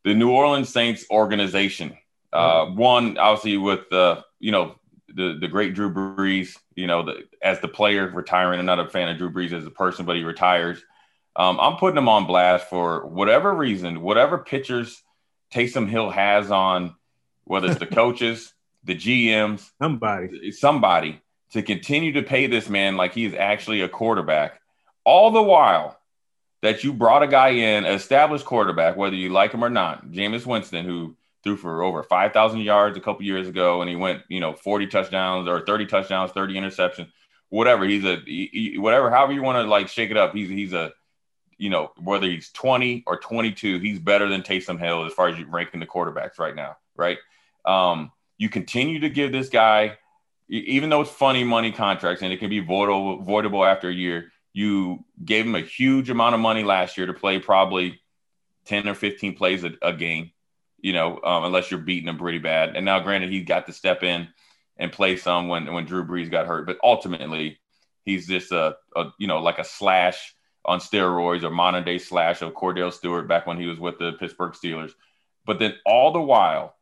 the 0.05 0.13
new 0.13 0.29
orleans 0.29 0.69
saints 0.69 1.05
organization. 1.11 1.97
Uh, 2.31 2.65
mm-hmm. 2.65 2.77
one 2.77 3.17
obviously 3.17 3.57
with 3.57 3.89
the 3.89 4.23
you 4.39 4.51
know 4.51 4.75
the 5.07 5.37
the 5.41 5.47
great 5.47 5.73
drew 5.73 5.91
brees 5.91 6.55
you 6.75 6.85
know 6.85 7.03
the, 7.03 7.23
as 7.41 7.59
the 7.59 7.67
player 7.67 8.07
retiring 8.07 8.59
i'm 8.59 8.65
not 8.67 8.79
a 8.79 8.87
fan 8.87 9.09
of 9.09 9.17
drew 9.17 9.31
brees 9.31 9.51
as 9.51 9.65
a 9.65 9.71
person 9.71 10.05
but 10.05 10.15
he 10.15 10.23
retires. 10.23 10.83
Um, 11.35 11.59
i'm 11.59 11.77
putting 11.77 11.97
him 11.97 12.09
on 12.09 12.27
blast 12.27 12.69
for 12.69 13.07
whatever 13.07 13.53
reason 13.53 14.01
whatever 14.01 14.37
pitchers 14.37 15.01
Taysom 15.53 15.89
Hill 15.89 16.11
has 16.11 16.51
on 16.51 16.95
whether 17.45 17.67
it's 17.67 17.79
the 17.79 17.85
coaches 18.01 18.53
the 18.83 18.95
GMs, 18.95 19.69
somebody, 19.81 20.51
somebody 20.51 21.21
to 21.51 21.61
continue 21.61 22.13
to 22.13 22.23
pay 22.23 22.47
this 22.47 22.69
man 22.69 22.97
like 22.97 23.13
he 23.13 23.25
is 23.25 23.33
actually 23.33 23.81
a 23.81 23.89
quarterback, 23.89 24.59
all 25.03 25.31
the 25.31 25.41
while 25.41 25.99
that 26.61 26.83
you 26.83 26.93
brought 26.93 27.23
a 27.23 27.27
guy 27.27 27.49
in, 27.49 27.85
established 27.85 28.45
quarterback, 28.45 28.97
whether 28.97 29.15
you 29.15 29.29
like 29.29 29.51
him 29.51 29.63
or 29.63 29.69
not, 29.69 30.11
Jameis 30.11 30.45
Winston, 30.45 30.85
who 30.85 31.15
threw 31.43 31.55
for 31.55 31.81
over 31.83 32.03
5,000 32.03 32.59
yards 32.59 32.97
a 32.97 33.01
couple 33.01 33.23
years 33.23 33.47
ago, 33.47 33.81
and 33.81 33.89
he 33.89 33.95
went, 33.95 34.23
you 34.27 34.39
know, 34.39 34.53
40 34.53 34.87
touchdowns 34.87 35.47
or 35.47 35.65
30 35.65 35.85
touchdowns, 35.85 36.31
30 36.31 36.55
interceptions, 36.55 37.11
whatever. 37.49 37.85
He's 37.85 38.03
a 38.03 38.17
he, 38.25 38.75
whatever, 38.77 39.09
however 39.09 39.33
you 39.33 39.41
want 39.41 39.57
to 39.57 39.69
like 39.69 39.87
shake 39.87 40.11
it 40.11 40.17
up. 40.17 40.33
He's 40.33 40.49
he's 40.49 40.73
a 40.73 40.91
you 41.57 41.69
know 41.69 41.91
whether 41.97 42.27
he's 42.27 42.51
20 42.51 43.03
or 43.07 43.17
22, 43.17 43.79
he's 43.79 43.99
better 43.99 44.27
than 44.27 44.41
Taysom 44.41 44.79
Hill 44.79 45.05
as 45.05 45.13
far 45.13 45.29
as 45.29 45.37
you 45.37 45.45
ranking 45.47 45.79
the 45.79 45.85
quarterbacks 45.85 46.39
right 46.39 46.55
now, 46.55 46.77
right? 46.95 47.17
Um, 47.65 48.11
you 48.39 48.49
continue 48.49 49.01
to 49.01 49.09
give 49.09 49.31
this 49.31 49.49
guy, 49.49 49.97
even 50.47 50.89
though 50.89 51.01
it's 51.01 51.11
funny 51.11 51.43
money 51.43 51.71
contracts 51.71 52.23
and 52.23 52.33
it 52.33 52.37
can 52.37 52.49
be 52.49 52.61
voidable, 52.61 53.23
voidable 53.23 53.69
after 53.69 53.89
a 53.89 53.93
year, 53.93 54.31
you 54.53 55.03
gave 55.23 55.45
him 55.45 55.53
a 55.53 55.61
huge 55.61 56.09
amount 56.09 56.33
of 56.33 56.41
money 56.41 56.63
last 56.63 56.97
year 56.97 57.05
to 57.05 57.13
play 57.13 57.37
probably 57.37 57.99
10 58.65 58.87
or 58.87 58.95
15 58.95 59.35
plays 59.35 59.63
a, 59.63 59.73
a 59.81 59.93
game, 59.93 60.31
you 60.79 60.93
know, 60.93 61.19
um, 61.21 61.43
unless 61.43 61.69
you're 61.69 61.81
beating 61.81 62.07
him 62.07 62.17
pretty 62.17 62.39
bad. 62.39 62.75
And 62.75 62.85
now, 62.85 63.01
granted, 63.01 63.29
he 63.29 63.41
got 63.41 63.67
to 63.67 63.73
step 63.73 64.03
in 64.03 64.29
and 64.77 64.91
play 64.91 65.17
some 65.17 65.49
when, 65.49 65.71
when 65.73 65.85
Drew 65.85 66.05
Brees 66.05 66.31
got 66.31 66.47
hurt, 66.47 66.65
but 66.65 66.79
ultimately, 66.81 67.59
he's 68.05 68.25
just 68.25 68.53
a, 68.53 68.77
a 68.95 69.11
you 69.19 69.27
know, 69.27 69.41
like 69.41 69.59
a 69.59 69.65
slash 69.65 70.33
on 70.63 70.79
steroids 70.79 71.43
or 71.43 71.49
modern 71.49 71.83
day 71.83 71.97
slash 71.97 72.41
of 72.41 72.53
Kordell 72.53 72.93
Stewart 72.93 73.27
back 73.27 73.45
when 73.45 73.59
he 73.59 73.65
was 73.65 73.79
with 73.79 73.99
the 73.99 74.13
Pittsburgh 74.13 74.53
Steelers. 74.53 74.91
But 75.45 75.59
then 75.59 75.75
all 75.85 76.13
the 76.13 76.21
while, 76.21 76.75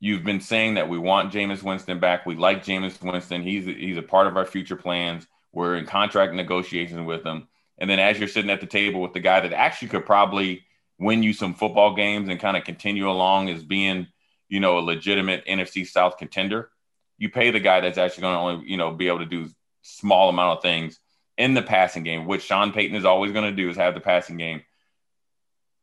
You've 0.00 0.24
been 0.24 0.40
saying 0.40 0.74
that 0.74 0.88
we 0.88 0.98
want 0.98 1.32
Jameis 1.32 1.62
Winston 1.62 1.98
back. 1.98 2.24
We 2.24 2.36
like 2.36 2.64
Jameis 2.64 3.02
Winston. 3.02 3.42
He's 3.42 3.64
he's 3.64 3.96
a 3.96 4.02
part 4.02 4.26
of 4.26 4.36
our 4.36 4.46
future 4.46 4.76
plans. 4.76 5.26
We're 5.52 5.76
in 5.76 5.86
contract 5.86 6.34
negotiations 6.34 7.04
with 7.04 7.24
him. 7.24 7.48
And 7.78 7.88
then 7.88 7.98
as 7.98 8.18
you're 8.18 8.28
sitting 8.28 8.50
at 8.50 8.60
the 8.60 8.66
table 8.66 9.00
with 9.00 9.12
the 9.12 9.20
guy 9.20 9.40
that 9.40 9.52
actually 9.52 9.88
could 9.88 10.06
probably 10.06 10.64
win 10.98 11.22
you 11.22 11.32
some 11.32 11.54
football 11.54 11.94
games 11.94 12.28
and 12.28 12.40
kind 12.40 12.56
of 12.56 12.64
continue 12.64 13.08
along 13.08 13.48
as 13.48 13.62
being, 13.62 14.08
you 14.48 14.60
know, 14.60 14.78
a 14.78 14.80
legitimate 14.80 15.46
NFC 15.46 15.86
South 15.86 16.18
contender, 16.18 16.70
you 17.18 17.30
pay 17.30 17.50
the 17.50 17.60
guy 17.60 17.80
that's 17.80 17.98
actually 17.98 18.22
going 18.22 18.34
to 18.34 18.40
only, 18.40 18.70
you 18.70 18.76
know, 18.76 18.90
be 18.90 19.08
able 19.08 19.20
to 19.20 19.26
do 19.26 19.48
small 19.82 20.28
amount 20.28 20.58
of 20.58 20.62
things 20.62 20.98
in 21.36 21.54
the 21.54 21.62
passing 21.62 22.02
game, 22.02 22.26
which 22.26 22.42
Sean 22.42 22.72
Payton 22.72 22.96
is 22.96 23.04
always 23.04 23.32
going 23.32 23.48
to 23.48 23.56
do 23.56 23.70
is 23.70 23.76
have 23.76 23.94
the 23.94 24.00
passing 24.00 24.36
game. 24.36 24.62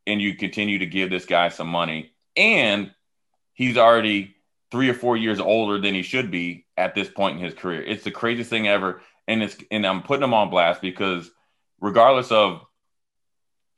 And 0.06 0.22
you 0.22 0.36
continue 0.36 0.80
to 0.80 0.86
give 0.86 1.10
this 1.10 1.26
guy 1.26 1.50
some 1.50 1.68
money. 1.68 2.12
And 2.36 2.92
he's 3.56 3.78
already 3.78 4.36
three 4.72 4.90
or 4.90 4.94
four 4.94 5.18
years 5.18 5.40
older 5.40 5.80
than 5.80 5.94
he 5.94 6.04
should 6.04 6.30
be 6.30 6.66
at 6.78 6.94
this 6.94 7.10
point 7.10 7.38
in 7.38 7.44
his 7.44 7.54
career. 7.54 7.82
It's 7.82 8.04
the 8.04 8.12
craziest 8.12 8.50
thing 8.50 8.68
ever. 8.68 9.02
And 9.28 9.42
it's 9.42 9.58
and 9.72 9.86
I'm 9.88 10.04
putting 10.04 10.24
him 10.24 10.34
on 10.34 10.52
blast 10.52 10.82
because 10.82 11.32
regardless 11.80 12.32
of 12.32 12.62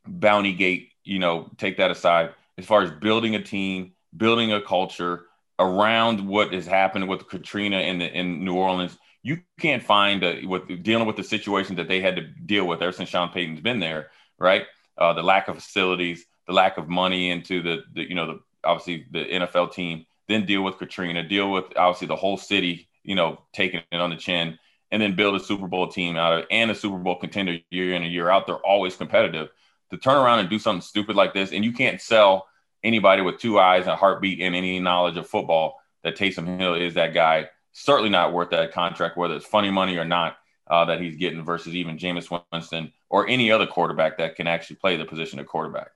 Bounty 0.06 0.54
Gate, 0.54 0.92
you 1.04 1.20
know, 1.20 1.50
take 1.58 1.78
that 1.78 1.92
aside, 1.92 2.32
as 2.58 2.66
far 2.66 2.82
as 2.82 2.92
building 2.92 3.36
a 3.36 3.42
team, 3.42 3.94
building 4.16 4.52
a 4.52 4.62
culture 4.62 5.26
around 5.60 6.28
what 6.28 6.54
is 6.54 6.66
happening 6.66 7.08
with 7.08 7.30
Katrina 7.30 7.80
in 7.80 8.00
the 8.00 8.12
in 8.12 8.44
New 8.44 8.56
Orleans, 8.56 8.98
you 9.24 9.40
can't 9.60 9.84
find 9.84 10.24
a, 10.24 10.46
with 10.46 10.84
dealing 10.84 11.08
with 11.08 11.16
the 11.16 11.24
situation 11.24 11.76
that 11.78 11.88
they 11.88 12.02
had 12.02 12.16
to 12.18 12.22
deal 12.22 12.66
with 12.66 12.82
ever 12.82 12.92
since 12.92 13.10
Sean 13.10 13.30
Payton's 13.30 13.62
been 13.62 13.80
there, 13.80 14.10
right? 14.38 14.66
Uh, 14.98 15.14
the 15.14 15.24
lack 15.24 15.48
of 15.48 15.56
facilities, 15.56 16.26
the 16.48 16.54
lack 16.54 16.78
of 16.78 16.90
money 16.90 17.30
into 17.30 17.62
the, 17.62 17.84
the 17.94 18.08
you 18.08 18.16
know 18.16 18.28
the 18.28 18.40
obviously 18.68 19.06
the 19.12 19.26
NFL 19.26 19.74
team, 19.74 20.06
then 20.28 20.46
deal 20.46 20.62
with 20.62 20.78
Katrina, 20.78 21.28
deal 21.28 21.52
with 21.52 21.66
obviously 21.76 22.08
the 22.08 22.16
whole 22.16 22.38
city, 22.38 22.90
you 23.04 23.16
know, 23.16 23.40
taking 23.54 23.82
it 23.92 24.00
on 24.00 24.10
the 24.10 24.16
chin, 24.16 24.60
and 24.92 25.02
then 25.02 25.16
build 25.16 25.36
a 25.36 25.44
Super 25.44 25.68
Bowl 25.68 25.88
team 25.88 26.18
out 26.18 26.34
of 26.34 26.46
and 26.52 26.70
a 26.72 26.76
Super 26.76 26.98
Bowl 26.98 27.16
contender 27.16 27.58
year 27.72 27.94
in 27.94 28.04
and 28.04 28.12
year 28.12 28.30
out. 28.30 28.46
They're 28.46 28.56
always 28.56 28.96
competitive. 28.96 29.50
To 29.92 29.98
turn 29.98 30.18
around 30.18 30.40
and 30.40 30.50
do 30.50 30.60
something 30.60 30.82
stupid 30.82 31.16
like 31.16 31.34
this, 31.34 31.54
and 31.54 31.64
you 31.64 31.72
can't 31.72 32.02
sell 32.02 32.46
anybody 32.84 33.22
with 33.22 33.40
two 33.40 33.58
eyes 33.58 33.84
and 33.84 33.92
a 33.92 33.96
heartbeat 33.96 34.42
and 34.42 34.54
any 34.54 34.80
knowledge 34.80 35.18
of 35.18 35.28
football 35.28 35.80
that 36.04 36.18
Taysom 36.18 36.60
Hill 36.60 36.76
is 36.76 36.96
that 36.96 37.14
guy. 37.14 37.50
Certainly 37.72 38.10
not 38.10 38.34
worth 38.34 38.50
that 38.50 38.74
contract, 38.74 39.18
whether 39.18 39.36
it's 39.36 39.46
funny 39.46 39.72
money 39.72 39.98
or 39.98 40.06
not, 40.06 40.38
uh, 40.68 40.86
that 40.86 41.00
he's 41.00 41.16
getting 41.16 41.46
versus 41.46 41.76
even 41.76 41.98
Jameis 41.98 42.44
Winston 42.52 42.92
or 43.10 43.28
any 43.28 43.52
other 43.52 43.68
quarterback 43.68 44.18
that 44.18 44.36
can 44.36 44.48
actually 44.48 44.78
play 44.78 44.98
the 44.98 45.06
position 45.06 45.40
of 45.40 45.48
quarterback. 45.48 45.90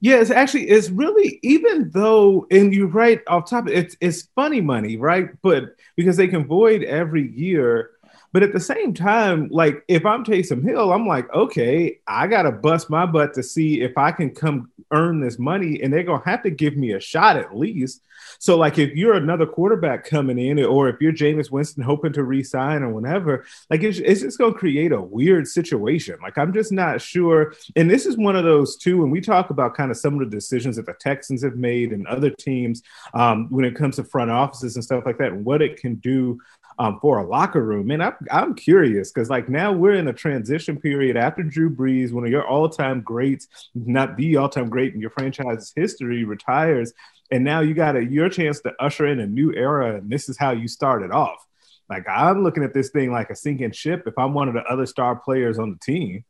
Yeah, 0.00 0.20
it's 0.20 0.30
actually 0.30 0.68
it's 0.68 0.90
really 0.90 1.40
even 1.42 1.90
though 1.90 2.46
and 2.52 2.72
you're 2.72 2.86
right 2.86 3.20
off 3.26 3.50
top, 3.50 3.68
it's 3.68 3.96
it's 4.00 4.28
funny 4.36 4.60
money, 4.60 4.96
right? 4.96 5.30
But 5.42 5.74
because 5.96 6.16
they 6.16 6.28
can 6.28 6.46
void 6.46 6.84
every 6.84 7.28
year, 7.32 7.90
but 8.32 8.42
at 8.42 8.52
the 8.52 8.60
same 8.60 8.94
time, 8.94 9.48
like 9.50 9.82
if 9.88 10.04
I'm 10.04 10.24
Taysom 10.24 10.62
Hill, 10.62 10.92
I'm 10.92 11.06
like, 11.06 11.32
okay, 11.32 12.00
I 12.06 12.26
gotta 12.26 12.52
bust 12.52 12.90
my 12.90 13.06
butt 13.06 13.34
to 13.34 13.42
see 13.42 13.80
if 13.80 13.96
I 13.96 14.12
can 14.12 14.34
come 14.34 14.70
earn 14.90 15.20
this 15.20 15.38
money, 15.38 15.82
and 15.82 15.92
they're 15.92 16.02
gonna 16.02 16.22
have 16.24 16.42
to 16.42 16.50
give 16.50 16.76
me 16.76 16.92
a 16.92 17.00
shot 17.00 17.36
at 17.36 17.56
least. 17.56 18.02
So, 18.38 18.56
like, 18.56 18.78
if 18.78 18.94
you're 18.94 19.14
another 19.14 19.46
quarterback 19.46 20.04
coming 20.04 20.38
in, 20.38 20.62
or 20.62 20.88
if 20.88 21.00
you're 21.00 21.12
Jameis 21.12 21.50
Winston 21.50 21.82
hoping 21.82 22.12
to 22.14 22.24
resign 22.24 22.82
or 22.82 22.90
whatever, 22.90 23.46
like 23.70 23.82
it's, 23.82 23.98
it's 23.98 24.20
just 24.20 24.38
gonna 24.38 24.54
create 24.54 24.92
a 24.92 25.00
weird 25.00 25.46
situation. 25.46 26.16
Like, 26.22 26.38
I'm 26.38 26.52
just 26.52 26.72
not 26.72 27.00
sure. 27.00 27.54
And 27.76 27.90
this 27.90 28.06
is 28.06 28.16
one 28.16 28.36
of 28.36 28.44
those 28.44 28.76
too. 28.76 28.98
When 28.98 29.10
we 29.10 29.20
talk 29.20 29.50
about 29.50 29.74
kind 29.74 29.90
of 29.90 29.96
some 29.96 30.14
of 30.14 30.20
the 30.20 30.36
decisions 30.36 30.76
that 30.76 30.86
the 30.86 30.94
Texans 30.94 31.42
have 31.42 31.56
made 31.56 31.92
and 31.92 32.06
other 32.06 32.30
teams 32.30 32.82
um, 33.14 33.48
when 33.50 33.64
it 33.64 33.74
comes 33.74 33.96
to 33.96 34.04
front 34.04 34.30
offices 34.30 34.74
and 34.74 34.84
stuff 34.84 35.04
like 35.06 35.18
that, 35.18 35.32
and 35.32 35.44
what 35.44 35.62
it 35.62 35.80
can 35.80 35.96
do 35.96 36.38
um, 36.78 36.98
for 37.00 37.18
a 37.18 37.26
locker 37.26 37.62
room. 37.62 37.90
And 37.90 38.02
I'm, 38.02 38.14
I'm 38.30 38.54
curious 38.54 39.10
because 39.10 39.30
like 39.30 39.48
now 39.48 39.72
we're 39.72 39.94
in 39.94 40.08
a 40.08 40.12
transition 40.12 40.80
period 40.80 41.16
after 41.16 41.42
Drew 41.42 41.74
Brees, 41.74 42.12
one 42.12 42.24
of 42.24 42.30
your 42.30 42.46
all-time 42.46 43.00
greats, 43.00 43.48
not 43.74 44.16
the 44.16 44.36
all-time 44.36 44.68
great 44.68 44.94
in 44.94 45.00
your 45.00 45.10
franchise's 45.10 45.72
history, 45.74 46.24
retires. 46.24 46.92
And 47.30 47.44
now 47.44 47.60
you 47.60 47.74
got 47.74 47.96
a 47.96 48.04
your 48.04 48.28
chance 48.28 48.60
to 48.60 48.72
usher 48.80 49.06
in 49.06 49.20
a 49.20 49.26
new 49.26 49.52
era, 49.52 49.96
and 49.96 50.08
this 50.08 50.28
is 50.28 50.38
how 50.38 50.52
you 50.52 50.68
started 50.68 51.10
off. 51.10 51.44
Like 51.88 52.06
I'm 52.08 52.42
looking 52.42 52.64
at 52.64 52.74
this 52.74 52.90
thing 52.90 53.12
like 53.12 53.30
a 53.30 53.36
sinking 53.36 53.72
ship 53.72 54.04
if 54.06 54.18
I'm 54.18 54.34
one 54.34 54.48
of 54.48 54.54
the 54.54 54.62
other 54.62 54.86
star 54.86 55.16
players 55.16 55.58
on 55.58 55.70
the 55.70 55.78
team. 55.78 56.24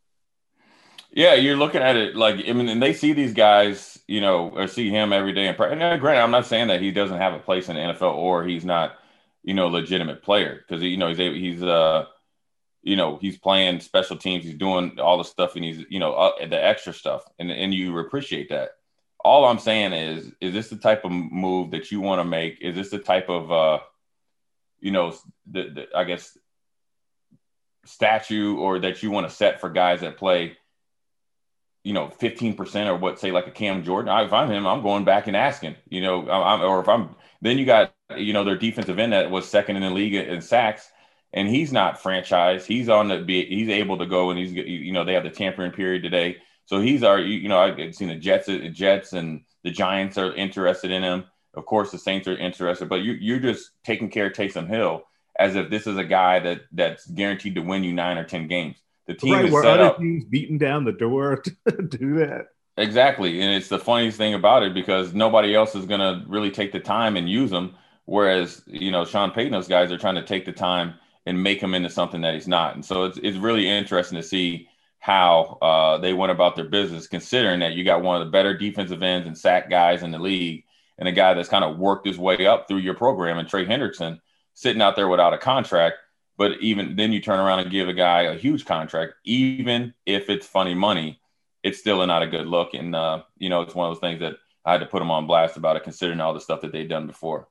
Yeah, 1.10 1.34
you're 1.34 1.56
looking 1.56 1.80
at 1.80 1.96
it 1.96 2.16
like 2.16 2.36
I 2.48 2.52
mean, 2.52 2.68
and 2.68 2.82
they 2.82 2.92
see 2.92 3.12
these 3.12 3.32
guys, 3.32 3.98
you 4.06 4.20
know, 4.20 4.50
or 4.50 4.66
see 4.66 4.90
him 4.90 5.12
every 5.12 5.32
day. 5.32 5.48
And 5.48 5.56
granted, 5.56 6.22
I'm 6.22 6.30
not 6.30 6.46
saying 6.46 6.68
that 6.68 6.80
he 6.80 6.90
doesn't 6.90 7.18
have 7.18 7.32
a 7.32 7.38
place 7.38 7.68
in 7.68 7.76
the 7.76 7.82
NFL 7.82 8.14
or 8.14 8.44
he's 8.44 8.64
not, 8.64 8.96
you 9.42 9.54
know, 9.54 9.68
legitimate 9.68 10.22
player 10.22 10.64
because 10.66 10.82
you 10.82 10.96
know 10.96 11.08
he's 11.08 11.18
he's 11.18 11.62
uh, 11.62 12.04
you 12.82 12.96
know, 12.96 13.18
he's 13.20 13.38
playing 13.38 13.80
special 13.80 14.16
teams, 14.16 14.44
he's 14.44 14.54
doing 14.54 14.98
all 15.00 15.18
the 15.18 15.24
stuff, 15.24 15.56
and 15.56 15.64
he's 15.64 15.84
you 15.88 15.98
know 15.98 16.12
uh, 16.12 16.46
the 16.46 16.62
extra 16.62 16.92
stuff, 16.92 17.24
and 17.38 17.50
and 17.50 17.74
you 17.74 17.96
appreciate 17.98 18.48
that. 18.50 18.70
All 19.24 19.44
I'm 19.44 19.58
saying 19.58 19.92
is, 19.92 20.32
is 20.40 20.52
this 20.52 20.70
the 20.70 20.76
type 20.76 21.04
of 21.04 21.10
move 21.10 21.72
that 21.72 21.90
you 21.90 22.00
want 22.00 22.20
to 22.20 22.24
make? 22.24 22.60
Is 22.60 22.76
this 22.76 22.90
the 22.90 22.98
type 22.98 23.28
of 23.28 23.50
uh, 23.50 23.80
you 24.80 24.90
know, 24.90 25.14
the, 25.50 25.70
the 25.70 25.86
I 25.94 26.04
guess 26.04 26.36
statue 27.84 28.56
or 28.56 28.78
that 28.80 29.02
you 29.02 29.10
want 29.10 29.28
to 29.28 29.34
set 29.34 29.60
for 29.60 29.70
guys 29.70 30.02
that 30.02 30.18
play 30.18 30.56
you 31.84 31.94
know, 31.94 32.08
15% 32.20 32.86
or 32.86 32.96
what, 32.96 33.18
say 33.18 33.30
like 33.30 33.46
a 33.46 33.50
Cam 33.50 33.82
Jordan, 33.82 34.10
I, 34.10 34.24
if 34.24 34.32
I'm 34.32 34.50
him, 34.50 34.66
I'm 34.66 34.82
going 34.82 35.04
back 35.04 35.26
and 35.26 35.34
asking, 35.34 35.76
you 35.88 36.02
know, 36.02 36.28
I'm, 36.28 36.60
or 36.60 36.80
if 36.80 36.88
I'm, 36.88 37.14
then 37.40 37.56
you 37.56 37.64
got, 37.64 37.94
you 38.16 38.32
know, 38.32 38.44
their 38.44 38.56
defensive 38.56 38.98
end 38.98 39.12
that 39.12 39.30
was 39.30 39.48
second 39.48 39.76
in 39.76 39.82
the 39.82 39.90
league 39.90 40.14
in 40.14 40.40
sacks 40.40 40.90
and 41.32 41.48
he's 41.48 41.72
not 41.72 42.00
franchise. 42.00 42.64
He's 42.66 42.88
on 42.88 43.08
the, 43.08 43.18
be 43.18 43.44
he's 43.44 43.68
able 43.68 43.98
to 43.98 44.06
go 44.06 44.30
and 44.30 44.38
he's, 44.38 44.52
you 44.52 44.92
know, 44.92 45.04
they 45.04 45.14
have 45.14 45.24
the 45.24 45.30
tampering 45.30 45.72
period 45.72 46.02
today. 46.02 46.38
So 46.66 46.80
he's 46.80 47.02
our, 47.02 47.18
you 47.18 47.48
know, 47.48 47.58
I've 47.58 47.94
seen 47.94 48.08
the 48.08 48.16
Jets, 48.16 48.46
the 48.46 48.68
Jets 48.70 49.12
and 49.12 49.42
the 49.64 49.70
Giants 49.70 50.18
are 50.18 50.34
interested 50.34 50.90
in 50.90 51.02
him. 51.02 51.24
Of 51.54 51.66
course, 51.66 51.90
the 51.90 51.98
Saints 51.98 52.28
are 52.28 52.36
interested, 52.36 52.88
but 52.88 53.02
you, 53.02 53.12
you're 53.12 53.40
just 53.40 53.70
taking 53.84 54.10
care 54.10 54.26
of 54.26 54.32
Taysom 54.32 54.68
Hill 54.68 55.02
as 55.38 55.56
if 55.56 55.70
this 55.70 55.86
is 55.86 55.96
a 55.96 56.04
guy 56.04 56.40
that 56.40 56.62
that's 56.72 57.06
guaranteed 57.06 57.54
to 57.54 57.62
win 57.62 57.84
you 57.84 57.92
nine 57.92 58.18
or 58.18 58.24
10 58.24 58.48
games. 58.48 58.76
The 59.06 59.14
team 59.14 59.34
right, 59.34 59.44
is 59.46 59.52
where 59.52 59.62
set 59.62 59.80
other 59.80 59.90
up. 59.90 59.98
teams 59.98 60.24
beating 60.24 60.58
down 60.58 60.84
the 60.84 60.92
door 60.92 61.42
to 61.68 61.82
do 61.82 62.18
that. 62.18 62.48
Exactly, 62.76 63.40
and 63.40 63.54
it's 63.54 63.68
the 63.68 63.78
funniest 63.78 64.18
thing 64.18 64.34
about 64.34 64.62
it 64.62 64.72
because 64.72 65.12
nobody 65.12 65.54
else 65.54 65.74
is 65.74 65.86
going 65.86 66.00
to 66.00 66.28
really 66.28 66.50
take 66.50 66.70
the 66.70 66.78
time 66.78 67.16
and 67.16 67.28
use 67.28 67.50
them. 67.50 67.74
Whereas 68.08 68.62
you 68.66 68.90
know 68.90 69.04
Sean 69.04 69.30
Payton, 69.30 69.52
those 69.52 69.68
guys 69.68 69.92
are 69.92 69.98
trying 69.98 70.16
to 70.16 70.24
take 70.24 70.44
the 70.44 70.52
time 70.52 70.94
and 71.26 71.42
make 71.42 71.60
him 71.60 71.74
into 71.74 71.90
something 71.90 72.22
that 72.22 72.34
he's 72.34 72.48
not. 72.48 72.74
And 72.74 72.84
so 72.84 73.04
it's 73.04 73.18
it's 73.18 73.36
really 73.36 73.68
interesting 73.68 74.16
to 74.16 74.26
see 74.26 74.68
how 74.98 75.58
uh, 75.62 75.98
they 75.98 76.12
went 76.12 76.32
about 76.32 76.56
their 76.56 76.68
business, 76.68 77.06
considering 77.06 77.60
that 77.60 77.74
you 77.74 77.84
got 77.84 78.02
one 78.02 78.20
of 78.20 78.26
the 78.26 78.32
better 78.32 78.56
defensive 78.56 79.02
ends 79.02 79.26
and 79.26 79.36
sack 79.36 79.70
guys 79.70 80.02
in 80.02 80.10
the 80.10 80.18
league, 80.18 80.64
and 80.98 81.08
a 81.08 81.12
guy 81.12 81.34
that's 81.34 81.48
kind 81.48 81.64
of 81.64 81.78
worked 81.78 82.06
his 82.06 82.18
way 82.18 82.46
up 82.46 82.66
through 82.66 82.78
your 82.78 82.94
program, 82.94 83.38
and 83.38 83.48
Trey 83.48 83.64
Hendrickson 83.64 84.20
sitting 84.54 84.82
out 84.82 84.96
there 84.96 85.08
without 85.08 85.34
a 85.34 85.38
contract 85.38 85.98
but 86.38 86.52
even 86.60 86.94
then, 86.94 87.12
you 87.12 87.20
turn 87.20 87.40
around 87.40 87.58
and 87.58 87.70
give 87.70 87.88
a 87.88 87.92
guy 87.92 88.22
a 88.22 88.38
huge 88.38 88.64
contract, 88.64 89.14
even 89.24 89.92
if 90.06 90.30
it's 90.30 90.46
funny 90.46 90.72
money, 90.72 91.20
it's 91.64 91.80
still 91.80 92.06
not 92.06 92.22
a 92.22 92.28
good 92.28 92.46
look. 92.46 92.74
And 92.74 92.94
uh, 92.94 93.24
you 93.36 93.50
know, 93.50 93.62
it's 93.62 93.74
one 93.74 93.90
of 93.90 93.96
those 93.96 94.00
things 94.00 94.20
that 94.20 94.34
I 94.64 94.72
had 94.72 94.80
to 94.80 94.86
put 94.86 95.00
them 95.00 95.10
on 95.10 95.26
blast 95.26 95.56
about 95.56 95.76
it, 95.76 95.82
considering 95.82 96.20
all 96.20 96.32
the 96.32 96.40
stuff 96.40 96.60
that 96.60 96.70
they've 96.70 96.88
done 96.88 97.08
before. 97.08 97.48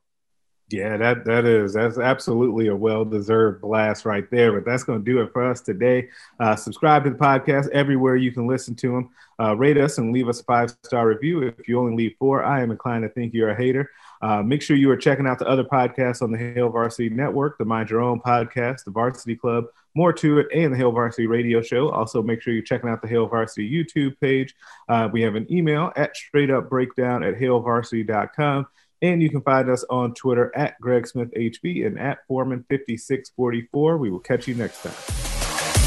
Yeah, 0.70 0.98
that 0.98 1.24
that 1.24 1.46
is 1.46 1.74
that's 1.74 1.98
absolutely 1.98 2.68
a 2.68 2.76
well 2.76 3.06
deserved 3.06 3.62
blast 3.62 4.06
right 4.06 4.30
there. 4.30 4.52
But 4.52 4.70
that's 4.70 4.84
going 4.84 5.04
to 5.04 5.12
do 5.12 5.22
it 5.22 5.32
for 5.32 5.50
us 5.50 5.62
today. 5.62 6.10
Uh, 6.42 6.58
subscribe 6.58 7.06
to 7.06 7.12
the 7.12 7.16
podcast 7.16 7.70
everywhere 7.70 8.18
you 8.18 8.34
can 8.34 8.48
listen 8.48 8.76
to 8.76 8.92
them. 8.92 9.10
Uh, 9.40 9.56
rate 9.56 9.78
us 9.78 9.98
and 9.98 10.12
leave 10.12 10.28
us 10.28 10.42
a 10.42 10.44
five 10.44 10.70
star 10.84 11.08
review. 11.08 11.42
If 11.44 11.70
you 11.70 11.80
only 11.80 11.96
leave 11.96 12.16
four, 12.20 12.44
I 12.44 12.62
am 12.62 12.72
inclined 12.72 13.04
to 13.04 13.10
think 13.10 13.34
you're 13.34 13.52
a 13.52 13.56
hater. 13.56 13.90
Uh, 14.22 14.44
make 14.44 14.62
sure 14.62 14.76
you 14.76 14.92
are 14.92 14.98
checking 14.98 15.26
out 15.26 15.40
the 15.40 15.48
other 15.48 15.64
podcasts 15.64 16.22
on 16.22 16.32
the 16.32 16.38
Hail 16.38 16.70
Varsity 16.70 17.10
Network, 17.10 17.58
the 17.58 17.66
Mind 17.66 17.90
Your 17.90 18.02
Own 18.02 18.20
podcast, 18.20 18.84
the 18.84 18.92
Varsity 18.92 19.36
Club, 19.36 19.66
More 19.96 20.12
to 20.14 20.40
It, 20.40 20.48
and 20.54 20.74
the 20.74 20.78
Hail 20.78 20.92
Varsity 20.92 21.28
Radio 21.28 21.62
Show. 21.62 21.90
Also, 21.92 22.22
make 22.24 22.42
sure 22.42 22.54
you're 22.54 22.64
checking 22.64 22.90
out 22.90 23.02
the 23.02 23.08
Hail 23.08 23.28
Varsity 23.28 23.70
YouTube 23.72 24.20
page. 24.20 24.56
Uh, 24.90 25.08
we 25.14 25.22
have 25.22 25.36
an 25.36 25.46
email 25.52 25.94
at 25.96 26.14
straightupbreakdown 26.16 27.26
at 27.26 27.40
hailvarsity.com. 27.40 28.68
And 29.02 29.22
you 29.22 29.30
can 29.30 29.42
find 29.42 29.70
us 29.70 29.84
on 29.90 30.14
Twitter 30.14 30.52
at 30.56 30.80
Greg 30.82 31.08
Smith 31.08 31.30
HV 31.36 31.86
and 31.86 32.00
at 32.00 32.20
Foreman5644. 32.30 34.00
We 34.00 34.10
will 34.10 34.20
catch 34.20 34.48
you 34.48 34.56
next 34.56 34.82
time. 34.82 34.94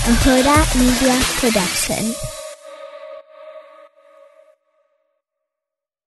A 0.07 0.15
Media 0.79 1.21
Production. 1.39 2.40